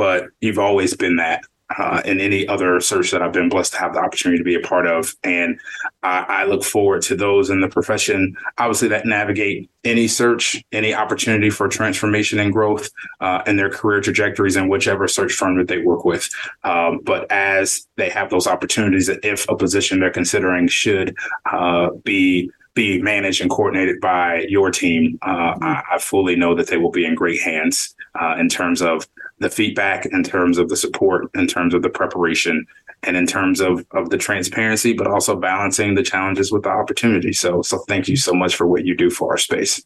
but 0.00 0.30
you've 0.40 0.58
always 0.58 0.96
been 0.96 1.16
that 1.16 1.44
uh, 1.76 2.00
in 2.06 2.20
any 2.20 2.48
other 2.48 2.80
search 2.80 3.10
that 3.10 3.20
I've 3.20 3.34
been 3.34 3.50
blessed 3.50 3.74
to 3.74 3.80
have 3.80 3.92
the 3.92 4.00
opportunity 4.00 4.38
to 4.38 4.44
be 4.44 4.54
a 4.54 4.60
part 4.60 4.86
of. 4.86 5.14
And 5.24 5.60
I, 6.02 6.24
I 6.26 6.44
look 6.44 6.64
forward 6.64 7.02
to 7.02 7.14
those 7.14 7.50
in 7.50 7.60
the 7.60 7.68
profession, 7.68 8.34
obviously, 8.56 8.88
that 8.88 9.04
navigate 9.04 9.68
any 9.84 10.08
search, 10.08 10.64
any 10.72 10.94
opportunity 10.94 11.50
for 11.50 11.68
transformation 11.68 12.38
and 12.38 12.50
growth 12.50 12.88
uh, 13.20 13.42
in 13.46 13.56
their 13.56 13.68
career 13.68 14.00
trajectories 14.00 14.56
in 14.56 14.70
whichever 14.70 15.06
search 15.06 15.34
firm 15.34 15.58
that 15.58 15.68
they 15.68 15.82
work 15.82 16.06
with. 16.06 16.30
Um, 16.64 17.00
but 17.04 17.30
as 17.30 17.86
they 17.96 18.08
have 18.08 18.30
those 18.30 18.46
opportunities, 18.46 19.10
if 19.22 19.46
a 19.50 19.54
position 19.54 20.00
they're 20.00 20.10
considering 20.10 20.66
should 20.66 21.14
uh, 21.52 21.90
be 22.04 22.50
be 22.74 23.02
managed 23.02 23.42
and 23.42 23.50
coordinated 23.50 24.00
by 24.00 24.46
your 24.48 24.70
team, 24.70 25.18
uh, 25.20 25.58
I, 25.60 25.82
I, 25.92 25.98
fully 25.98 26.36
know 26.36 26.54
that 26.54 26.68
they 26.68 26.76
will 26.76 26.92
be 26.92 27.04
in 27.04 27.16
great 27.16 27.40
hands 27.40 27.96
uh, 28.18 28.36
in 28.38 28.48
terms 28.48 28.80
of 28.80 29.08
the 29.40 29.50
feedback, 29.50 30.06
in 30.06 30.22
terms 30.22 30.58
of 30.58 30.68
the 30.68 30.76
support, 30.76 31.30
in 31.34 31.46
terms 31.46 31.74
of 31.74 31.82
the 31.82 31.90
preparation, 31.90 32.66
and 33.02 33.16
in 33.16 33.26
terms 33.26 33.60
of 33.60 33.84
of 33.92 34.10
the 34.10 34.18
transparency, 34.18 34.92
but 34.92 35.06
also 35.06 35.34
balancing 35.36 35.94
the 35.94 36.02
challenges 36.02 36.52
with 36.52 36.62
the 36.62 36.68
opportunity. 36.68 37.32
So, 37.32 37.62
so 37.62 37.78
thank 37.88 38.08
you 38.08 38.16
so 38.16 38.32
much 38.32 38.54
for 38.54 38.66
what 38.66 38.84
you 38.84 38.94
do 38.94 39.10
for 39.10 39.32
our 39.32 39.38
space. 39.38 39.82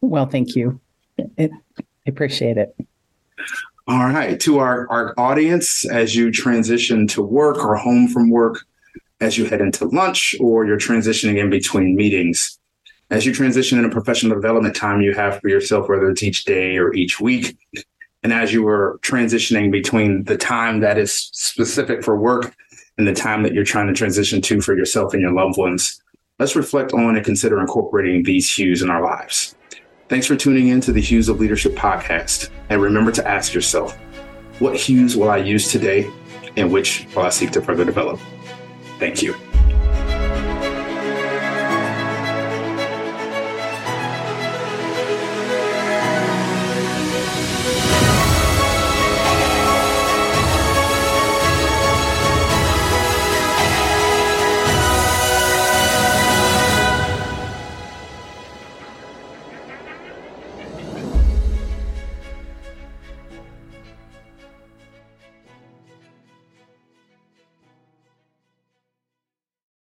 Well, 0.00 0.26
thank 0.26 0.56
you. 0.56 0.80
It, 1.36 1.50
I 1.78 1.82
appreciate 2.06 2.56
it. 2.56 2.74
All 3.86 4.06
right, 4.06 4.40
to 4.40 4.58
our 4.58 4.90
our 4.90 5.14
audience, 5.18 5.84
as 5.88 6.14
you 6.16 6.30
transition 6.30 7.06
to 7.08 7.22
work 7.22 7.58
or 7.58 7.76
home 7.76 8.08
from 8.08 8.30
work, 8.30 8.64
as 9.20 9.36
you 9.36 9.44
head 9.44 9.60
into 9.60 9.86
lunch 9.86 10.34
or 10.40 10.66
you're 10.66 10.78
transitioning 10.78 11.38
in 11.38 11.50
between 11.50 11.94
meetings. 11.94 12.58
As 13.10 13.26
you 13.26 13.34
transition 13.34 13.78
in 13.78 13.84
a 13.84 13.90
professional 13.90 14.34
development 14.34 14.74
time 14.74 15.02
you 15.02 15.12
have 15.12 15.38
for 15.40 15.48
yourself, 15.48 15.88
whether 15.88 16.08
it's 16.10 16.22
each 16.22 16.46
day 16.46 16.78
or 16.78 16.94
each 16.94 17.20
week, 17.20 17.56
and 18.24 18.32
as 18.32 18.52
you 18.52 18.62
were 18.62 18.98
transitioning 19.02 19.70
between 19.70 20.24
the 20.24 20.36
time 20.36 20.80
that 20.80 20.96
is 20.98 21.12
specific 21.32 22.02
for 22.02 22.16
work 22.16 22.56
and 22.96 23.06
the 23.06 23.12
time 23.12 23.42
that 23.42 23.52
you're 23.52 23.64
trying 23.64 23.86
to 23.86 23.92
transition 23.92 24.40
to 24.40 24.62
for 24.62 24.74
yourself 24.74 25.12
and 25.12 25.20
your 25.20 25.32
loved 25.32 25.58
ones, 25.58 26.02
let's 26.38 26.56
reflect 26.56 26.94
on 26.94 27.16
and 27.16 27.24
consider 27.24 27.60
incorporating 27.60 28.22
these 28.22 28.52
hues 28.52 28.80
in 28.80 28.88
our 28.90 29.02
lives. 29.02 29.54
Thanks 30.08 30.26
for 30.26 30.36
tuning 30.36 30.68
in 30.68 30.80
to 30.82 30.92
the 30.92 31.02
Hues 31.02 31.28
of 31.28 31.38
Leadership 31.38 31.74
podcast. 31.74 32.48
And 32.70 32.80
remember 32.80 33.12
to 33.12 33.28
ask 33.28 33.52
yourself, 33.52 33.94
what 34.58 34.74
hues 34.74 35.16
will 35.16 35.30
I 35.30 35.38
use 35.38 35.70
today 35.70 36.10
and 36.56 36.72
which 36.72 37.06
will 37.14 37.22
I 37.22 37.28
seek 37.28 37.50
to 37.52 37.60
further 37.60 37.84
develop? 37.84 38.20
Thank 38.98 39.22
you. 39.22 39.34